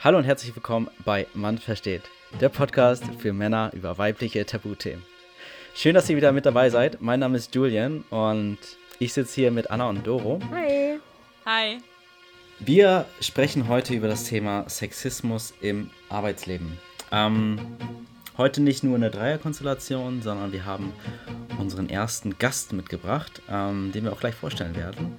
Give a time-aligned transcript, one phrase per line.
[0.00, 2.02] Hallo und herzlich willkommen bei Mann versteht,
[2.40, 5.02] der Podcast für Männer über weibliche Tabuthemen.
[5.74, 7.02] Schön, dass ihr wieder mit dabei seid.
[7.02, 8.58] Mein Name ist Julian und
[9.00, 10.38] ich sitze hier mit Anna und Doro.
[10.52, 11.00] Hi.
[11.44, 11.78] Hi.
[12.60, 16.78] Wir sprechen heute über das Thema Sexismus im Arbeitsleben.
[17.10, 17.58] Ähm,
[18.36, 20.92] heute nicht nur eine Dreierkonstellation, sondern wir haben
[21.58, 25.16] unseren ersten Gast mitgebracht, ähm, den wir auch gleich vorstellen werden.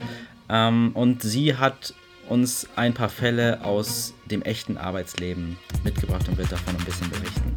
[0.47, 1.93] Ähm, und sie hat
[2.29, 7.55] uns ein paar Fälle aus dem echten Arbeitsleben mitgebracht und wird davon ein bisschen berichten.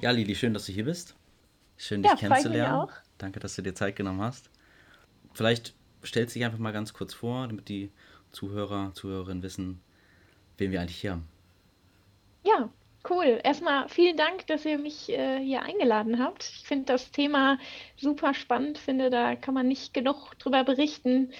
[0.00, 1.14] Ja, Lili, schön, dass du hier bist.
[1.76, 2.74] Schön, dich Ja, kennenzulernen.
[2.74, 2.92] auch.
[3.18, 4.48] Danke, dass du dir Zeit genommen hast.
[5.34, 5.74] Vielleicht
[6.04, 7.90] stellst du dich einfach mal ganz kurz vor, damit die
[8.32, 9.80] Zuhörer, Zuhörerinnen wissen,
[10.56, 11.28] wen wir eigentlich hier haben.
[12.42, 12.70] Ja,
[13.08, 13.40] cool.
[13.44, 16.44] Erstmal vielen Dank, dass ihr mich äh, hier eingeladen habt.
[16.44, 17.58] Ich finde das Thema
[17.96, 21.32] super spannend, finde, da kann man nicht genug drüber berichten.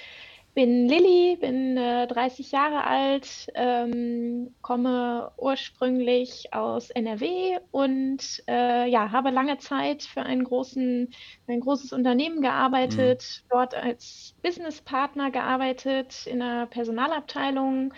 [0.52, 9.12] Bin Lilly, bin äh, 30 Jahre alt, ähm, komme ursprünglich aus NRW und äh, ja,
[9.12, 11.14] habe lange Zeit für großen,
[11.46, 17.94] für ein großes Unternehmen gearbeitet, dort als Businesspartner gearbeitet in einer Personalabteilung.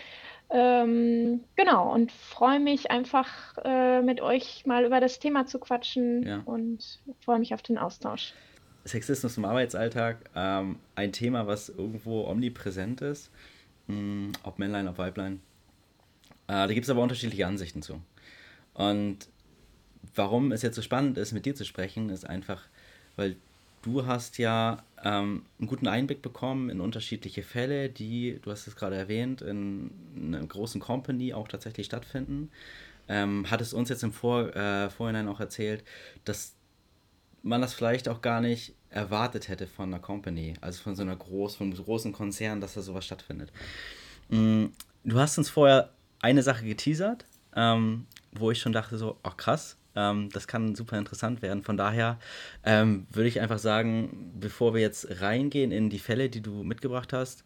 [0.55, 6.23] Ähm, genau, und freue mich einfach äh, mit euch mal über das Thema zu quatschen
[6.27, 6.43] Ja.
[6.45, 8.35] und freue mich auf den Austausch.
[8.85, 13.31] Sexismus im Arbeitsalltag, ähm, ein Thema, was irgendwo omnipräsent ist,
[13.87, 15.41] mh, ob Männlein, ob Weiblein.
[16.49, 18.03] Äh, da gibt es aber unterschiedliche Ansichten zu.
[18.75, 19.19] Und
[20.15, 22.63] warum es jetzt so spannend ist, mit dir zu sprechen, ist einfach,
[23.17, 23.37] weil
[23.83, 28.77] du hast ja ähm, einen guten Einblick bekommen in unterschiedliche Fälle, die, du hast es
[28.77, 32.51] gerade erwähnt, in einer großen Company auch tatsächlich stattfinden.
[33.09, 35.85] Ähm, hattest uns jetzt im Vor äh, Vorhinein auch erzählt,
[36.25, 36.55] dass
[37.43, 41.17] man das vielleicht auch gar nicht erwartet hätte von einer Company, also von so einer
[41.17, 43.51] groß, von einem großen Konzern, dass da sowas stattfindet.
[44.29, 44.67] Mm,
[45.05, 45.91] Du hast uns vorher
[46.21, 47.25] eine Sache geteasert,
[47.57, 51.63] ähm, wo ich schon dachte so, ach krass, ähm, das kann super interessant werden.
[51.63, 52.19] Von daher
[52.65, 57.13] ähm, würde ich einfach sagen, bevor wir jetzt reingehen in die Fälle, die du mitgebracht
[57.13, 57.45] hast,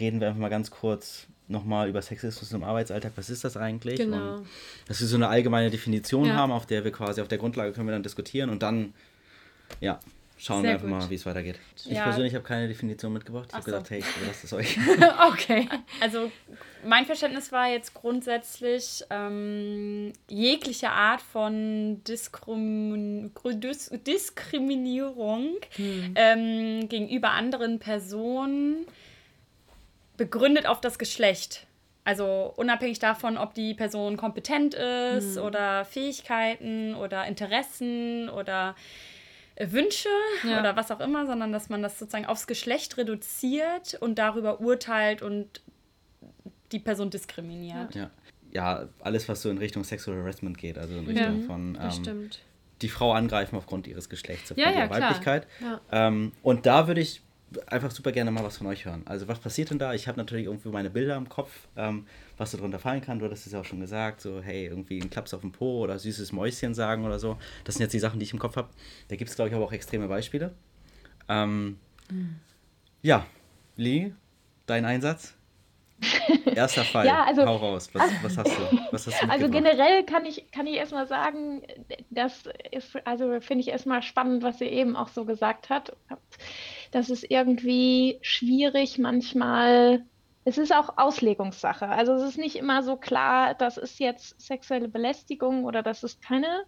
[0.00, 3.12] reden wir einfach mal ganz kurz nochmal über Sexismus im Arbeitsalltag.
[3.16, 3.96] Was ist das eigentlich?
[3.98, 4.36] Genau.
[4.38, 4.46] Und
[4.88, 6.34] dass wir so eine allgemeine Definition Ja.
[6.36, 8.94] haben, auf der wir quasi, auf der Grundlage können wir dann diskutieren und dann,
[9.80, 10.00] ja,
[10.44, 10.98] schauen wir Sehr einfach gut.
[10.98, 11.58] mal, wie es weitergeht.
[11.76, 12.04] Ich Ja.
[12.04, 13.46] persönlich habe keine Definition mitgebracht.
[13.48, 13.70] Ich habe so.
[13.70, 14.76] gesagt, hey, ich überlasse es euch.
[15.32, 15.68] Okay.
[16.00, 16.30] Also
[16.84, 25.56] mein Verständnis war jetzt grundsätzlich ähm, jegliche Art von Diskrimin Dis Diskriminierung
[26.14, 28.86] ähm, gegenüber anderen Personen
[30.16, 31.66] begründet auf das Geschlecht.
[32.04, 39.13] Also unabhängig davon, ob die Person kompetent ist oder Fähigkeiten oder Interessen oder äh,
[39.58, 40.08] Wünsche
[40.42, 40.60] Ja.
[40.60, 45.22] oder was auch immer, sondern dass man das sozusagen aufs Geschlecht reduziert und darüber urteilt
[45.22, 45.62] und
[46.72, 47.94] die Person diskriminiert.
[47.94, 48.10] ja.
[48.52, 52.02] ja, alles, was so in Richtung Sexual Harassment geht, also in Richtung von Das ähm,
[52.04, 52.40] stimmt.
[52.82, 55.00] die Frau angreifen aufgrund ihres Geschlechts, aufgrund Ja, ja, ihrer klar.
[55.02, 55.46] Weiblichkeit.
[55.60, 55.80] Ja.
[55.92, 57.22] Ähm, und da würde ich
[57.66, 59.02] einfach super gerne mal was von euch hören.
[59.06, 59.94] Also was passiert denn da?
[59.94, 62.06] Ich habe natürlich irgendwie meine Bilder im Kopf, ähm,
[62.36, 63.18] was da drunter fallen kann.
[63.18, 65.80] Du hattest es ja auch schon gesagt, so hey, irgendwie ein Klaps auf den Po
[65.80, 67.36] oder süßes Mäuschen sagen oder so.
[67.64, 68.68] Das sind jetzt die Sachen, die ich im Kopf habe.
[69.08, 70.52] Da gibt es, glaube ich, aber auch extreme Beispiele.
[71.28, 71.78] Ähm,
[72.10, 72.36] Mhm.
[73.00, 73.26] Ja,
[73.76, 74.12] Lee,
[74.66, 75.34] dein Einsatz?
[76.54, 77.06] Erster Fall.
[77.06, 77.88] Ja, also- Hau raus.
[77.94, 78.78] Was, was hast du?
[78.90, 81.62] Was hast du Also generell kann ich, kann ich erstmal sagen,
[82.10, 86.38] das ist, also finde ich erstmal spannend, was ihr eben auch so gesagt hat, habt.
[86.94, 90.04] Das ist irgendwie schwierig manchmal.
[90.44, 91.88] Es ist auch Auslegungssache.
[91.88, 96.22] Also es ist nicht immer so klar, das ist jetzt sexuelle Belästigung oder das ist
[96.22, 96.62] keine.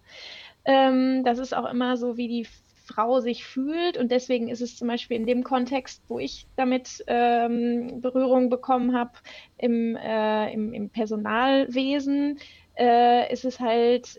[0.64, 2.48] Ähm, das ist auch immer so, wie die
[2.86, 3.98] Frau sich fühlt.
[3.98, 8.96] Und deswegen ist es zum Beispiel in dem Kontext, wo ich damit ähm, Berührung bekommen
[8.98, 9.12] habe,
[9.58, 12.40] im, äh, im, im Personalwesen,
[12.76, 14.18] äh, ist es halt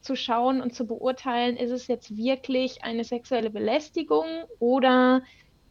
[0.00, 4.26] zu schauen und zu beurteilen, ist es jetzt wirklich eine sexuelle Belästigung
[4.58, 5.22] oder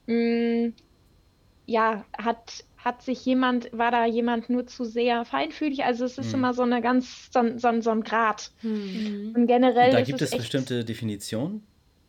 [0.08, 0.74] mh,
[1.66, 5.84] ja, hat, hat sich jemand, war da jemand nur zu sehr feinfühlig?
[5.84, 6.40] Also es ist Mhm.
[6.40, 8.52] immer so eine ganz, so, ein- so, ein- so ein Grad.
[8.62, 9.34] Hm.
[9.36, 11.68] Und generell Da ist gibt es es echt, bestimmte Definitionen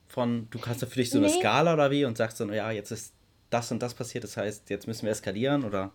[0.09, 1.35] von, du hast da für dich so eine Nee.
[1.35, 3.15] Skala oder wie und sagst dann, ja, jetzt ist
[3.51, 5.93] das und das passiert, das heißt, jetzt müssen wir eskalieren oder?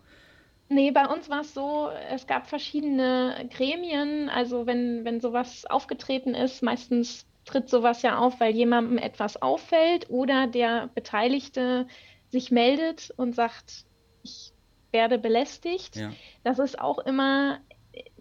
[0.68, 4.28] Nee, bei uns war es so, es gab verschiedene Gremien.
[4.28, 10.10] Also wenn, wenn sowas aufgetreten ist, meistens tritt sowas ja auf, weil jemandem etwas auffällt
[10.10, 11.86] oder der Beteiligte
[12.30, 13.84] sich meldet und sagt,
[14.22, 14.52] ich
[14.90, 15.96] werde belästigt.
[15.96, 16.12] Ja.
[16.42, 17.60] Das ist auch immer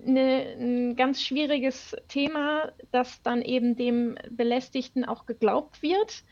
[0.06, 6.24] eine, ein ganz schwieriges Thema, dass dann eben dem Belästigten auch geglaubt wird,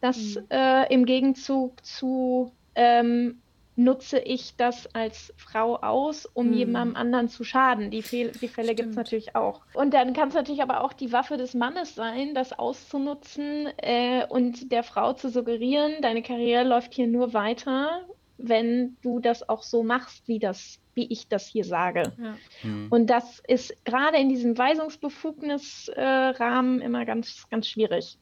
[0.00, 0.46] dass mhm.
[0.50, 3.40] äh, im Gegenzug zu ähm,
[3.82, 6.52] nutze ich das als Frau aus, um hm.
[6.52, 7.90] jemandem anderen zu schaden.
[7.90, 9.62] Die, Fehl die Fälle gibt es natürlich auch.
[9.74, 14.26] Und dann kann es natürlich aber auch die Waffe des Mannes sein, das auszunutzen äh,
[14.28, 18.02] und der Frau zu suggerieren, deine Karriere läuft hier nur weiter,
[18.38, 22.12] wenn du das auch so machst, wie das wie ich das hier sage.
[22.20, 22.36] Ja.
[22.62, 22.88] Mhm.
[22.90, 28.18] Und das ist gerade in diesem Weisungsbefugnisrahmen äh, immer ganz, ganz schwierig.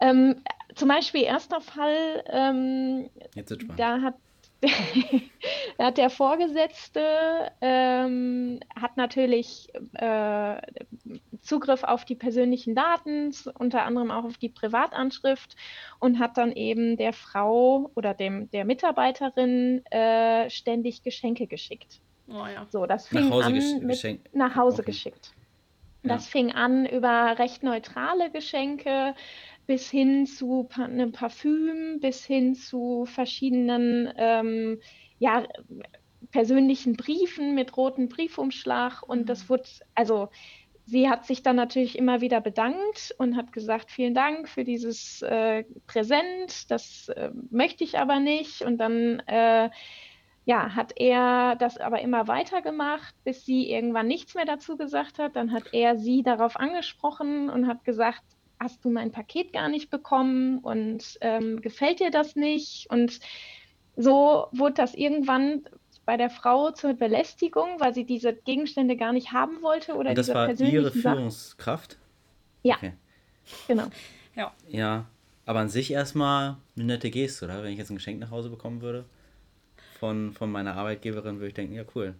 [0.00, 0.42] Ähm,
[0.74, 3.08] zum Beispiel erster Fall, ähm,
[3.76, 4.16] da hat
[5.78, 7.02] hat der Vorgesetzte
[7.60, 10.56] ähm, hat natürlich äh,
[11.40, 15.56] Zugriff auf die persönlichen Daten, unter anderem auch auf die Privatanschrift
[15.98, 22.00] und hat dann eben der Frau oder dem der Mitarbeiterin äh, ständig Geschenke geschickt.
[22.28, 22.66] Oh ja.
[22.70, 24.92] So, das fing nach Hause an mit, nach Hause okay.
[24.92, 25.32] geschickt.
[26.04, 26.30] Das ja.
[26.32, 29.14] fing an über recht neutrale Geschenke,
[29.66, 34.80] bis hin zu einem Parfüm, bis hin zu verschiedenen ähm,
[35.18, 35.44] ja,
[36.30, 39.02] persönlichen Briefen mit rotem Briefumschlag.
[39.02, 39.48] Und das mhm.
[39.50, 40.28] wurde, also
[40.86, 45.22] sie hat sich dann natürlich immer wieder bedankt und hat gesagt, vielen Dank für dieses
[45.22, 48.62] äh, Präsent, das äh, möchte ich aber nicht.
[48.62, 49.70] Und dann äh,
[50.44, 55.36] ja, hat er das aber immer weitergemacht, bis sie irgendwann nichts mehr dazu gesagt hat.
[55.36, 58.22] Dann hat er sie darauf angesprochen und hat gesagt,
[58.62, 62.88] hast du mein Paket gar nicht bekommen und ähm, gefällt dir das nicht?
[62.90, 63.20] Und
[63.96, 65.64] so wurde das irgendwann
[66.04, 70.18] bei der Frau zur Belästigung, weil sie diese Gegenstände gar nicht haben wollte oder und
[70.18, 71.98] das war ihre Führungskraft?
[72.62, 72.92] Ja, okay.
[73.68, 73.86] genau.
[74.34, 74.52] Ja.
[74.68, 75.06] ja,
[75.44, 77.62] aber an sich erstmal eine nette Geste, oder?
[77.62, 79.04] Wenn ich jetzt ein Geschenk nach Hause bekommen würde
[79.98, 82.14] von, von meiner Arbeitgeberin, würde ich denken, ja cool.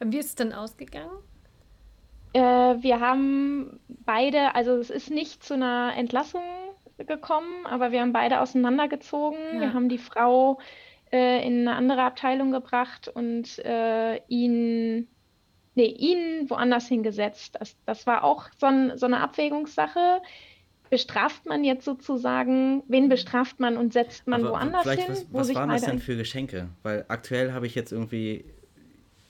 [0.00, 1.12] Wie ist es denn ausgegangen?
[2.32, 6.42] Äh, wir haben beide, also es ist nicht zu einer Entlassung
[6.98, 9.38] gekommen, aber wir haben beide auseinandergezogen.
[9.54, 9.60] Ja.
[9.60, 10.58] Wir haben die Frau
[11.12, 15.08] äh, in eine andere Abteilung gebracht und äh, ihn,
[15.74, 17.56] nee, ihn woanders hingesetzt.
[17.58, 20.22] Das, das war auch so, ein, so eine Abwägungssache.
[20.90, 25.04] Bestraft man jetzt sozusagen, wen bestraft man und setzt man aber woanders hin?
[25.08, 26.68] Was, was waren das denn für Geschenke?
[26.82, 28.44] Weil aktuell habe ich jetzt irgendwie,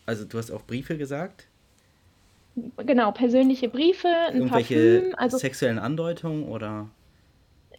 [0.04, 1.48] also du hast auch Briefe gesagt?
[2.76, 5.14] Genau, persönliche Briefe, ein Irgendwelche Parfüm.
[5.16, 6.90] Also, sexuellen Andeutungen oder?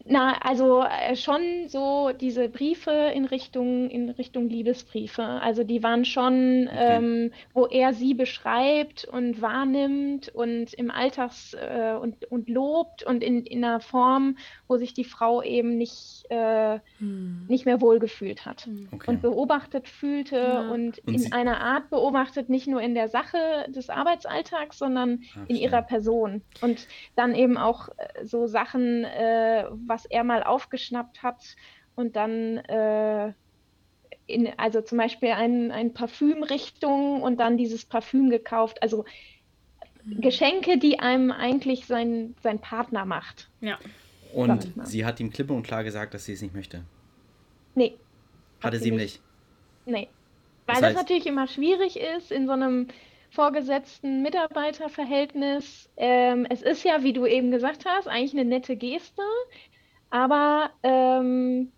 [0.06, 5.24] Na, also äh, schon so diese Briefe in Richtung, in Richtung Liebesbriefe.
[5.24, 6.98] Also die waren schon, okay.
[6.98, 13.24] ähm, wo er sie beschreibt und wahrnimmt und im Alltags äh, und, und lobt und
[13.24, 17.46] in, in einer Form, wo sich die Frau eben nicht, äh, hm.
[17.48, 18.90] nicht mehr wohlgefühlt hat hm.
[18.92, 19.10] okay.
[19.10, 20.70] und beobachtet fühlte ja.
[20.70, 23.38] und, und, in einer Art beobachtet, nicht nur in der Sache
[23.70, 26.42] des Arbeitsalltags, sondern Ach, in ihrer Person.
[26.60, 31.56] Und dann eben auch äh, so Sachen, äh, was er mal aufgeschnappt hat
[31.96, 33.34] und dann äh,
[34.26, 38.82] in, also zum Beispiel ein, ein Parfümrichtung und dann dieses Parfüm gekauft.
[38.82, 39.06] Also
[40.04, 40.22] mhm.
[40.22, 43.50] Geschenke, die einem eigentlich sein, sein Partner macht.
[43.62, 43.78] Ja.
[44.34, 46.84] Und sie hat ihm klipp und klar gesagt, dass sie es nicht möchte.
[47.76, 47.94] Nee.
[48.62, 49.22] Hatte sie ihm nicht.
[49.86, 50.08] Nee.
[50.66, 52.88] Weil das, heißt, das natürlich immer schwierig ist in so einem
[53.30, 55.88] vorgesetzten Mitarbeiterverhältnis.
[55.98, 59.22] Ähm, es ist ja, wie du eben gesagt hast, eigentlich eine nette Geste,
[60.14, 61.72] aber ähm,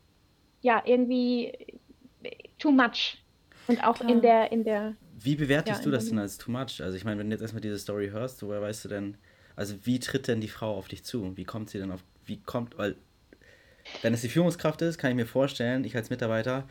[0.60, 1.54] ja, irgendwie
[2.60, 3.24] too much.
[3.68, 4.12] Und auch Klar.
[4.12, 4.96] in der, in der.
[5.18, 6.82] Wie bewertest ja, du das denn als too much?
[6.82, 9.18] Also ich meine, wenn du jetzt erstmal diese Story hörst, woher weißt du denn,
[9.56, 11.36] also wie tritt denn die Frau auf dich zu?
[11.38, 12.98] Wie kommt sie denn auf, wie kommt, weil
[14.02, 16.68] wenn es die Führungskraft ist, kann ich mir vorstellen, ich als Mitarbeiter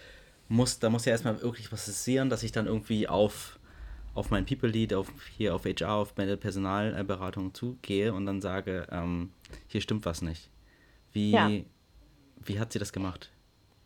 [0.49, 3.59] muss, da muss ja erstmal wirklich was passieren, dass ich dann irgendwie auf,
[4.13, 8.87] auf mein People Lead, auf hier auf HR, auf meine Personalberatung zugehe und dann sage,
[8.91, 9.31] ähm,
[9.67, 10.51] hier stimmt was nicht.
[11.15, 11.51] Wie, ja.
[12.45, 13.31] wie hat sie das gemacht?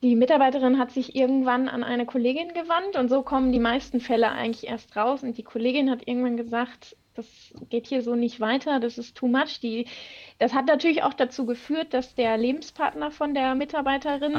[0.02, 4.30] Die Mitarbeiterin hat sich irgendwann an eine Kollegin gewandt und so kommen die meisten Fälle
[4.30, 5.22] eigentlich erst raus.
[5.22, 7.26] Und die Kollegin hat irgendwann gesagt, das
[7.68, 9.60] geht hier so nicht weiter, das ist too much.
[9.60, 9.86] Die,
[10.38, 14.36] das hat natürlich auch dazu geführt, dass der Lebenspartner von der Mitarbeiterin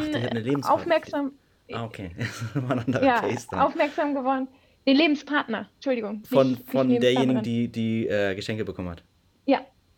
[0.64, 1.34] Ach, aufmerksam,
[1.74, 2.12] ah, okay.
[3.02, 4.48] ja, aufmerksam geworden.
[4.88, 6.24] Den Lebenspartner, Entschuldigung.
[6.24, 9.04] Von, nicht, von nicht derjenigen, die die äh, Geschenke bekommen hat.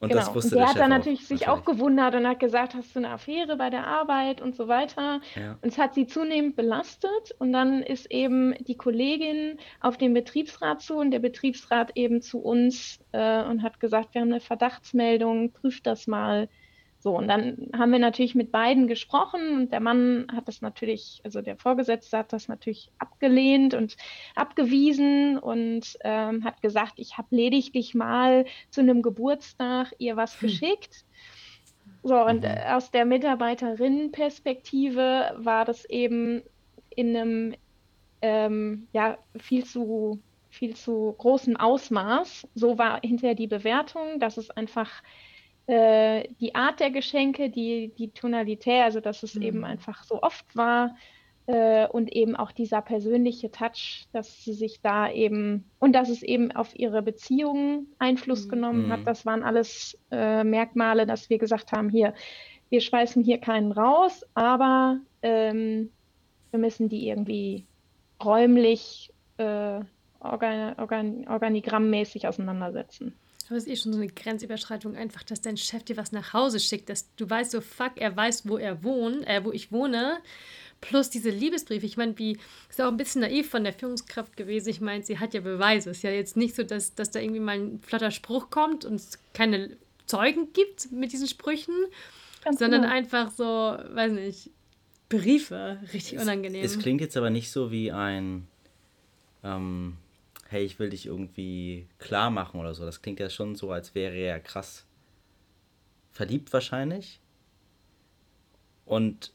[0.01, 0.21] Und genau.
[0.21, 1.61] das wusste und der, der hat dann natürlich auch, sich natürlich.
[1.61, 5.21] auch gewundert und hat gesagt, hast du eine Affäre bei der Arbeit und so weiter.
[5.35, 5.59] Ja.
[5.61, 7.35] Und es hat sie zunehmend belastet.
[7.37, 12.39] Und dann ist eben die Kollegin auf den Betriebsrat zu und der Betriebsrat eben zu
[12.39, 16.49] uns äh, und hat gesagt, wir haben eine Verdachtsmeldung, prüft das mal.
[17.03, 21.19] So, und dann haben wir natürlich mit beiden gesprochen und der Mann hat das natürlich,
[21.23, 23.97] also der Vorgesetzte hat das natürlich abgelehnt und
[24.35, 30.47] abgewiesen und ähm, hat gesagt, ich habe lediglich mal zu einem Geburtstag ihr was hm.
[30.47, 31.05] geschickt.
[32.03, 32.51] So, und mhm.
[32.67, 36.43] aus der Mitarbeiterinnenperspektive war das eben
[36.95, 37.55] in einem
[38.21, 42.47] ähm, ja, viel zu viel zu großem Ausmaß.
[42.53, 45.01] So war hinterher die Bewertung, dass es einfach
[45.67, 49.41] äh, die Art der Geschenke, die, die Tonalität, also dass es mhm.
[49.41, 50.95] eben einfach so oft war
[51.47, 56.23] äh, und eben auch dieser persönliche Touch, dass sie sich da eben und dass es
[56.23, 58.49] eben auf ihre Beziehungen Einfluss mhm.
[58.49, 59.05] genommen hat, mhm.
[59.05, 62.13] das waren alles äh, Merkmale, dass wir gesagt haben, hier,
[62.69, 65.89] wir schmeißen hier keinen raus, aber ähm,
[66.51, 67.65] wir müssen die irgendwie
[68.23, 69.79] räumlich äh,
[70.19, 73.15] organ, organ, organigrammmäßig auseinandersetzen.
[73.57, 76.89] Ist eh schon so eine Grenzüberschreitung einfach, dass dein Chef dir was nach Hause schickt,
[76.89, 80.19] dass du weißt, so fuck, er weiß, wo er wohnt, äh, wo ich wohne.
[80.79, 81.85] Plus diese Liebesbriefe.
[81.85, 82.39] Ich meine, wie
[82.69, 84.69] ist auch ein bisschen naiv von der Führungskraft gewesen.
[84.69, 85.91] Ich meine, sie hat ja Beweise.
[85.91, 88.83] Es ist ja jetzt nicht so, dass, dass da irgendwie mal ein flotter Spruch kommt
[88.83, 89.77] und es keine
[90.07, 91.75] Zeugen gibt mit diesen Sprüchen,
[92.43, 92.93] Ganz sondern genau.
[92.93, 94.49] einfach so, weiß nicht,
[95.07, 95.79] Briefe.
[95.93, 96.63] Richtig es, unangenehm.
[96.63, 98.47] Es klingt jetzt aber nicht so wie ein.
[99.43, 99.97] Ähm,
[100.51, 102.83] hey, ich will dich irgendwie klar machen oder so.
[102.83, 104.85] Das klingt ja schon so, als wäre er krass
[106.11, 107.21] verliebt wahrscheinlich.
[108.85, 109.31] Und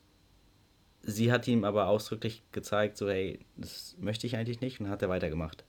[1.00, 5.00] sie hat ihm aber ausdrücklich gezeigt, so, hey, das möchte ich eigentlich nicht und hat
[5.00, 5.64] er weitergemacht.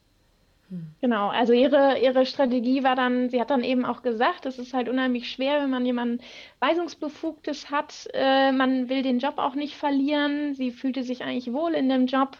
[1.00, 4.74] Genau, also ihre, ihre Strategie war dann, sie hat dann eben auch gesagt, es ist
[4.74, 6.22] halt unheimlich schwer, wenn man jemanden
[6.60, 8.08] Weisungsbefugtes hat.
[8.14, 10.56] Äh, man will den Job auch nicht verlieren.
[10.56, 12.38] Sie fühlte sich eigentlich wohl in dem Job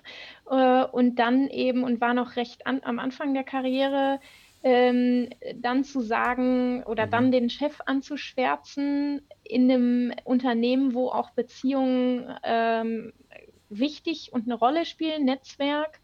[0.50, 4.20] äh, und dann eben und war noch recht an, am Anfang der Karriere,
[4.62, 7.12] ähm, dann zu sagen oder mhm.
[7.12, 13.14] dann den Chef anzuschwärzen in einem Unternehmen, wo auch Beziehungen ähm,
[13.70, 16.02] wichtig und eine Rolle spielen, Netzwerk.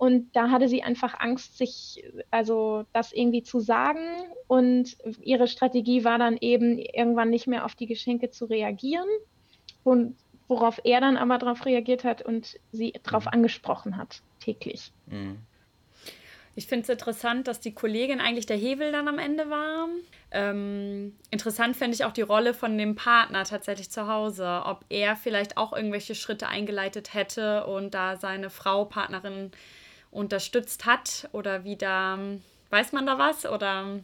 [0.00, 4.00] Und da hatte sie einfach Angst, sich, also das irgendwie zu sagen.
[4.46, 9.06] Und ihre Strategie war dann eben, irgendwann nicht mehr auf die Geschenke zu reagieren.
[9.84, 10.16] Und
[10.48, 13.32] worauf er dann aber darauf reagiert hat und sie darauf mhm.
[13.32, 14.90] angesprochen hat, täglich.
[15.04, 15.36] Mhm.
[16.54, 19.86] Ich finde es interessant, dass die Kollegin eigentlich der Hebel dann am Ende war.
[20.30, 25.14] Ähm, interessant fände ich auch die Rolle von dem Partner tatsächlich zu Hause, ob er
[25.14, 29.50] vielleicht auch irgendwelche Schritte eingeleitet hätte und da seine Frau, Partnerin
[30.10, 32.18] unterstützt hat oder wie da,
[32.70, 34.00] weiß man da was oder?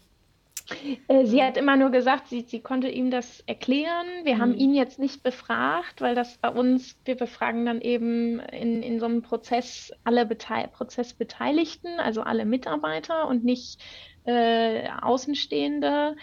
[1.09, 4.07] Äh, sie hat immer nur gesagt, sie, sie konnte ihm das erklären.
[4.25, 4.41] Wir mhm.
[4.41, 8.99] haben ihn jetzt nicht befragt, weil das bei uns, wir befragen dann eben in, in
[8.99, 13.81] so einem Prozess alle Bete Prozessbeteiligten, also alle Mitarbeiter und nicht
[14.25, 16.17] äh, Außenstehende.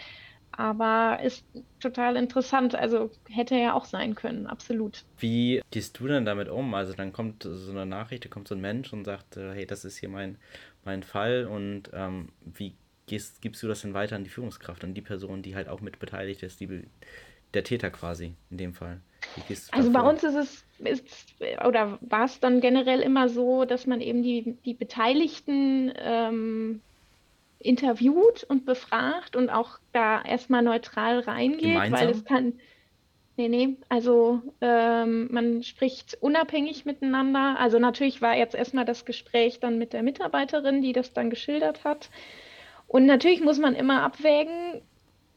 [0.56, 1.44] Aber ist
[1.80, 2.74] total interessant.
[2.74, 5.04] Also hätte ja auch sein können, absolut.
[5.18, 6.74] Wie gehst du denn damit um?
[6.74, 9.66] Also dann kommt so eine Nachricht, da kommt so ein Mensch und sagt, äh, hey,
[9.66, 10.36] das ist hier mein,
[10.84, 12.74] mein Fall und ähm, wie
[13.06, 15.80] gehst, gibst du das denn weiter an die Führungskraft, an die Person, die halt auch
[15.80, 16.84] mit beteiligt ist, die,
[17.52, 19.00] der Täter quasi in dem Fall?
[19.72, 21.34] Also bei uns ist es, ist,
[21.66, 26.82] oder war es dann generell immer so, dass man eben die, die Beteiligten ähm,
[27.64, 32.00] interviewt und befragt und auch da erstmal neutral reingeht, Gemeinsam?
[32.00, 32.54] weil es kann.
[33.36, 37.56] Nee, nee, also ähm, man spricht unabhängig miteinander.
[37.58, 41.82] Also natürlich war jetzt erstmal das Gespräch dann mit der Mitarbeiterin, die das dann geschildert
[41.82, 42.10] hat.
[42.86, 44.82] Und natürlich muss man immer abwägen,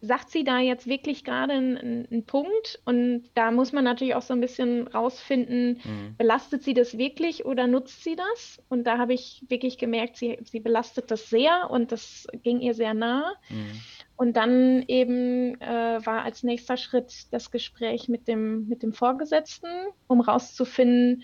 [0.02, 2.80] sagt sie da jetzt wirklich gerade einen, einen, Punkt?
[2.86, 6.16] Und da muss man natürlich auch so ein bisschen rausfinden, mhm.
[6.18, 8.62] belastet sie das wirklich oder nutzt sie das?
[8.70, 12.74] Und da habe ich wirklich gemerkt, sie, sie belastet das sehr und das ging ihr
[12.74, 13.34] sehr nah.
[13.50, 13.82] Mhm.
[14.18, 19.70] Und dann eben äh, war als nächster Schritt das Gespräch mit dem, mit dem Vorgesetzten,
[20.08, 21.24] um rauszufinden,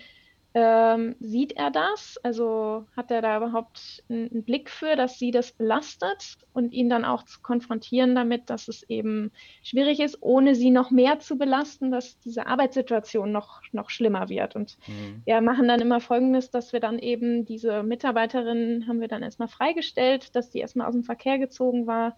[0.56, 2.16] ähm, sieht er das?
[2.22, 7.04] Also hat er da überhaupt einen, Blick für, dass sie das belastet und ihn dann
[7.04, 9.32] auch zu konfrontieren damit, dass es eben
[9.64, 14.54] schwierig ist, ohne sie noch mehr zu belasten, dass diese Arbeitssituation noch, noch schlimmer wird.
[14.54, 15.22] Und mhm.
[15.24, 19.48] wir machen dann immer Folgendes, dass wir dann eben diese Mitarbeiterin haben wir dann erstmal
[19.48, 22.16] freigestellt, dass die erstmal aus dem Verkehr gezogen war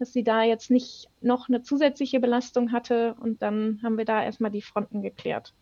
[0.00, 4.24] dass sie da jetzt nicht noch eine zusätzliche Belastung hatte und dann haben wir da
[4.24, 5.54] erstmal die Fronten geklärt.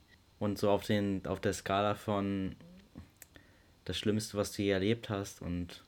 [0.42, 2.56] Und so auf, den, auf der Skala von
[3.84, 5.84] das Schlimmste, was du je erlebt hast und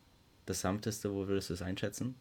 [0.46, 2.14] das Sanfteste, wo würdest du es einschätzen?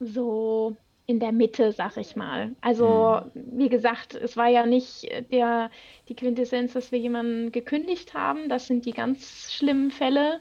[0.00, 0.76] So
[1.06, 2.56] in der Mitte, sag ich mal.
[2.62, 3.58] Also, hm.
[3.60, 5.70] wie gesagt, es war ja nicht der,
[6.08, 8.48] die Quintessenz, dass wir jemanden gekündigt haben.
[8.48, 10.40] Das sind die ganz schlimmen Fälle.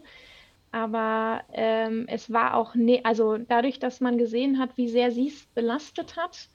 [0.71, 5.27] Aber ähm, es war auch, ne also dadurch, dass man gesehen hat, wie sehr sie
[5.27, 6.49] es belastet hat,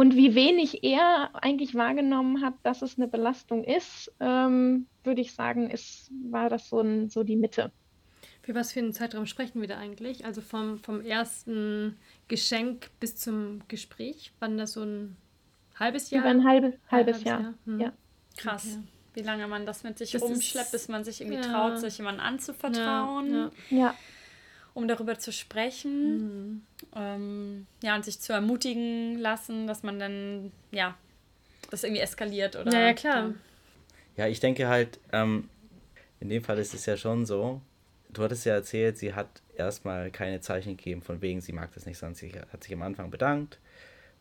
[0.00, 5.34] Und wie wenig er eigentlich wahrgenommen hat, dass es eine Belastung ist, ähm, würde ich
[5.34, 7.72] sagen, ist, war das so, ein, so die Mitte.
[8.42, 10.24] Für was für einen Zeitraum sprechen wir da eigentlich?
[10.24, 14.30] Also vom, vom ersten Geschenk bis zum Gespräch?
[14.38, 15.16] Wann das so ein
[15.74, 16.22] halbes Jahr?
[16.22, 17.40] Über ein halbe, halbes, halbes Jahr.
[17.40, 17.54] Jahr.
[17.64, 17.80] Hm.
[17.80, 17.92] Ja.
[18.36, 18.78] Krass.
[18.78, 18.88] Okay.
[19.14, 21.50] Wie lange man das mit sich das rumschleppt, ist, bis man sich irgendwie ja.
[21.50, 23.50] traut, sich jemandem anzuvertrauen.
[23.70, 23.76] Ja.
[23.76, 23.94] ja
[24.78, 26.18] um darüber zu sprechen.
[26.18, 26.62] Mhm.
[26.94, 30.96] Ähm, ja, und sich zu ermutigen lassen, dass man dann, ja,
[31.70, 32.72] das irgendwie eskaliert oder.
[32.72, 33.34] Ja, ja klar.
[34.16, 35.48] Ja, ich denke halt, ähm,
[36.20, 37.60] in dem Fall ist es ja schon so,
[38.10, 41.84] du hattest ja erzählt, sie hat erstmal keine Zeichen gegeben, von wegen, sie mag das
[41.84, 43.58] nicht, sondern sie hat sich am Anfang bedankt,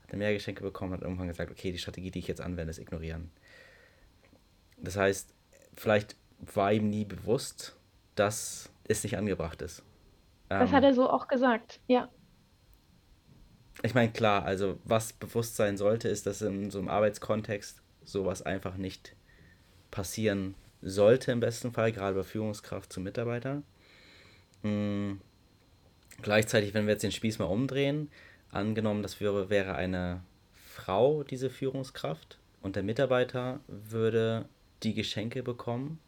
[0.08, 2.80] hat mehr Geschenke bekommen, hat irgendwann gesagt, okay, die Strategie, die ich jetzt anwende, ist
[2.80, 3.30] ignorieren.
[4.78, 5.30] Das heißt,
[5.76, 7.76] vielleicht war ihm nie bewusst,
[8.16, 9.84] dass es nicht angebracht ist.
[10.50, 10.90] Das hat ähm.
[10.90, 12.10] er so auch gesagt, ja.
[13.84, 18.42] Ich meine, klar, also was bewusst sein sollte, ist, dass in so einem Arbeitskontext sowas
[18.42, 19.16] einfach nicht
[19.92, 23.62] passieren sollte, im besten Fall, gerade bei Führungskraft zum Mitarbeiter.
[24.64, 25.22] Mhm.
[26.22, 28.10] Gleichzeitig, wenn wir jetzt den Spieß mal umdrehen,
[28.52, 30.22] angenommen, das wäre, wäre eine
[30.56, 34.46] Frau, diese Führungskraft, und der Mitarbeiter würde
[34.84, 36.00] die Geschenke bekommen,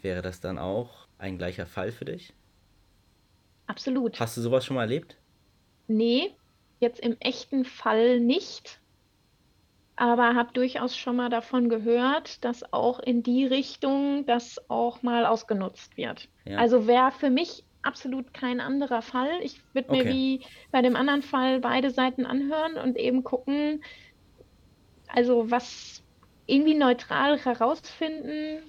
[0.00, 2.34] wäre das dann auch ein gleicher Fall für dich?
[3.66, 4.18] Absolut.
[4.20, 5.16] Hast du sowas schon mal erlebt?
[5.88, 6.32] Nee,
[6.80, 8.80] jetzt im echten Fall nicht.
[9.96, 15.26] Aber habe durchaus schon mal davon gehört, dass auch in die Richtung das auch mal
[15.26, 16.28] ausgenutzt wird.
[16.44, 16.58] Ja.
[16.58, 19.30] Also wäre für mich absolut kein anderer Fall.
[19.42, 20.12] Ich würde mir okay.
[20.12, 20.40] wie
[20.70, 23.82] bei dem anderen Fall beide Seiten anhören und eben gucken,
[25.08, 26.02] also was
[26.46, 28.62] irgendwie neutral herausfinden,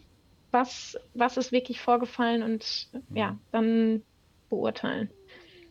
[0.51, 3.17] was, was ist wirklich vorgefallen und mhm.
[3.17, 4.03] ja, dann
[4.55, 5.09] beurteilen.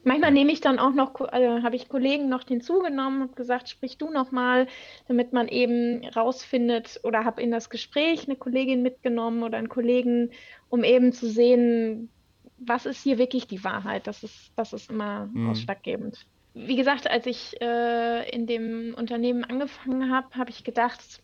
[0.05, 3.99] Manchmal nehme ich dann auch noch, also habe ich Kollegen noch hinzugenommen und gesagt, sprich
[3.99, 4.67] du noch mal,
[5.07, 10.31] damit man eben rausfindet oder habe in das Gespräch eine Kollegin mitgenommen oder einen Kollegen,
[10.71, 12.11] um eben zu sehen,
[12.59, 14.09] was ist hier wirklich die Wahrheit.
[14.09, 15.51] Das ist, das ist immer mhm.
[15.51, 16.27] ausschlaggebend.
[16.55, 21.23] Wie gesagt, als ich äh, in dem Unternehmen angefangen habe, habe ich gedacht,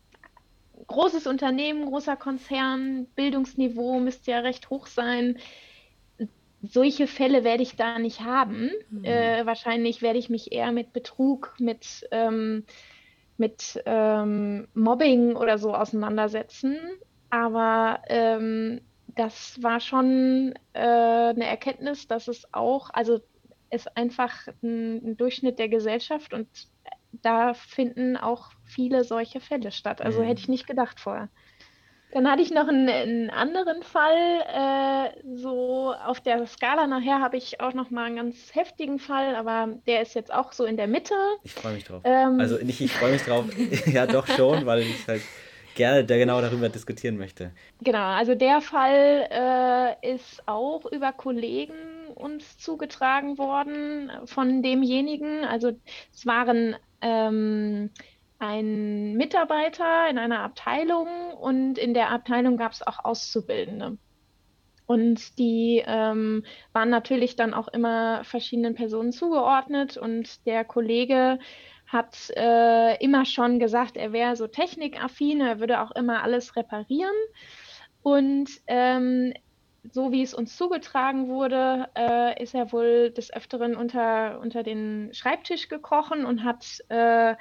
[0.87, 5.37] großes Unternehmen, großer Konzern, Bildungsniveau müsste ja recht hoch sein
[6.63, 8.71] solche Fälle werde ich da nicht haben.
[8.91, 9.05] Mhm.
[9.05, 12.65] Äh, wahrscheinlich werde ich mich eher mit Betrug, mit, ähm,
[13.37, 16.79] mit ähm, Mobbing oder so auseinandersetzen.
[17.31, 18.81] Aber ähm,
[19.15, 23.21] das war schon äh, eine Erkenntnis, dass es auch, also
[23.71, 26.49] es einfach ein, ein, Durchschnitt der Gesellschaft und
[27.13, 30.01] da finden auch viele solche Fälle statt.
[30.01, 30.27] Also mhm.
[30.27, 31.29] hätte ich nicht gedacht vorher.
[32.13, 34.17] Dann hatte ich noch einen, einen anderen Fall,
[34.47, 36.87] äh, so auf der Skala.
[36.87, 40.53] Nachher habe ich auch noch mal einen ganz heftigen Fall, aber der ist jetzt auch
[40.53, 41.15] so in der Mitte.
[41.43, 42.03] Ich freue mich drauf.
[42.05, 43.45] Ähm, also nicht, ich freue mich drauf,
[43.87, 45.23] ja doch schon, weil ich halt
[45.75, 47.53] gerne der genau darüber diskutieren möchte.
[47.83, 49.29] Genau, also der Fall
[50.03, 51.75] äh, ist auch über Kollegen
[52.15, 55.45] uns zugetragen worden von demjenigen.
[55.45, 55.73] Also
[56.13, 57.91] es waren ähm,
[58.39, 63.99] ein Mitarbeiter in einer Abteilung und in der Abteilung gab es auch Auszubildende.
[64.87, 71.39] Und die ähm, waren natürlich dann auch immer verschiedenen Personen zugeordnet und der Kollege
[71.87, 77.15] hat äh, immer schon gesagt, er wäre so technikaffin, er würde auch immer alles reparieren.
[78.03, 79.35] Und ähm,
[79.91, 85.11] so wie es uns zugetragen wurde, äh, ist er wohl des Öfteren unter, unter den
[85.13, 87.35] Schreibtisch gekrochen und hat äh,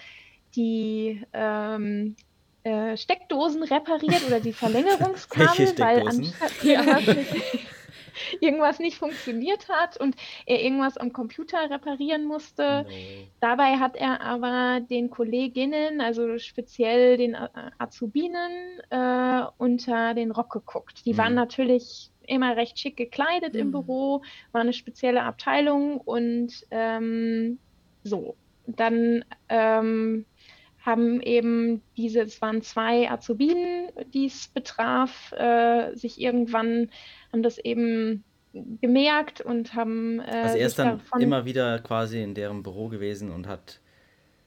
[0.58, 2.16] die ähm,
[2.68, 7.68] äh, Steckdosen repariert oder die Verlängerungskabel, weil anstatt irgendwas, nicht,
[8.42, 12.84] irgendwas nicht funktioniert hat und er irgendwas am Computer reparieren musste.
[12.84, 12.96] No.
[13.40, 17.38] Dabei hat er aber den Kolleginnen, also speziell den
[17.78, 21.06] Azubinen, äh, unter den Rock geguckt.
[21.06, 21.18] Die mhm.
[21.18, 23.60] waren natürlich immer recht schick gekleidet mhm.
[23.60, 27.60] im Büro, war eine spezielle Abteilung und ähm,
[28.04, 28.36] so.
[28.70, 30.26] Dann ähm,
[30.88, 36.90] haben eben diese, es waren zwei Azubinen, die es betraf, äh, sich irgendwann,
[37.32, 38.24] haben das eben
[38.82, 40.20] gemerkt und haben.
[40.22, 43.80] Äh, also er ist dann immer wieder quasi in deren Büro gewesen und hat.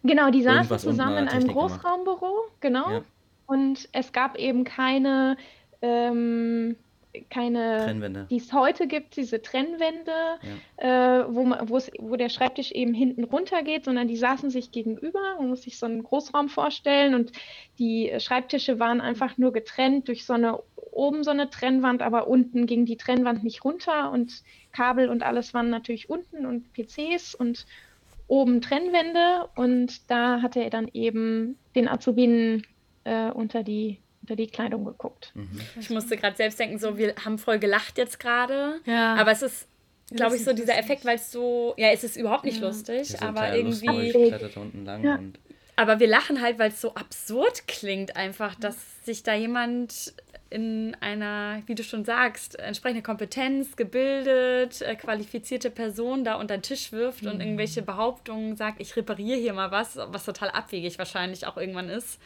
[0.03, 2.91] Genau, die saßen zusammen in einem Großraumbüro, genau.
[2.91, 3.03] Ja.
[3.47, 5.37] Und es gab eben keine
[5.83, 6.77] ähm,
[7.29, 8.27] keine, Trennwände.
[8.31, 10.13] die es heute gibt, diese Trennwände,
[10.79, 11.21] ja.
[11.21, 15.21] äh, wo, man, wo der Schreibtisch eben hinten runter geht, sondern die saßen sich gegenüber.
[15.39, 17.33] Man muss sich so einen Großraum vorstellen und
[17.79, 20.61] die Schreibtische waren einfach nur getrennt durch so eine,
[20.93, 24.43] oben so eine Trennwand, aber unten ging die Trennwand nicht runter und
[24.73, 27.67] Kabel und alles waren natürlich unten und PCs und
[28.29, 32.65] oben Trennwände und da hatte er dann eben den Azubinen
[33.03, 35.33] äh, unter die unter die Kleidung geguckt.
[35.35, 35.61] Mhm.
[35.79, 39.15] Ich musste gerade selbst denken, so wir haben voll gelacht jetzt gerade, ja.
[39.15, 39.67] aber es ist
[40.11, 42.67] glaube ich, so dieser Effekt, weil es so, ja, es ist überhaupt nicht ja.
[42.67, 44.13] lustig, aber irgendwie.
[45.03, 45.21] Ja.
[45.77, 50.13] Aber wir lachen halt, weil es so absurd klingt, einfach, dass sich da jemand
[50.51, 56.63] in einer, wie du schon sagst, entsprechende Kompetenz, gebildet, äh, qualifizierte Person da unter den
[56.63, 57.31] Tisch wirft mhm.
[57.31, 61.89] und irgendwelche Behauptungen sagt, ich repariere hier mal was, was total abwegig wahrscheinlich auch irgendwann
[61.89, 62.21] ist.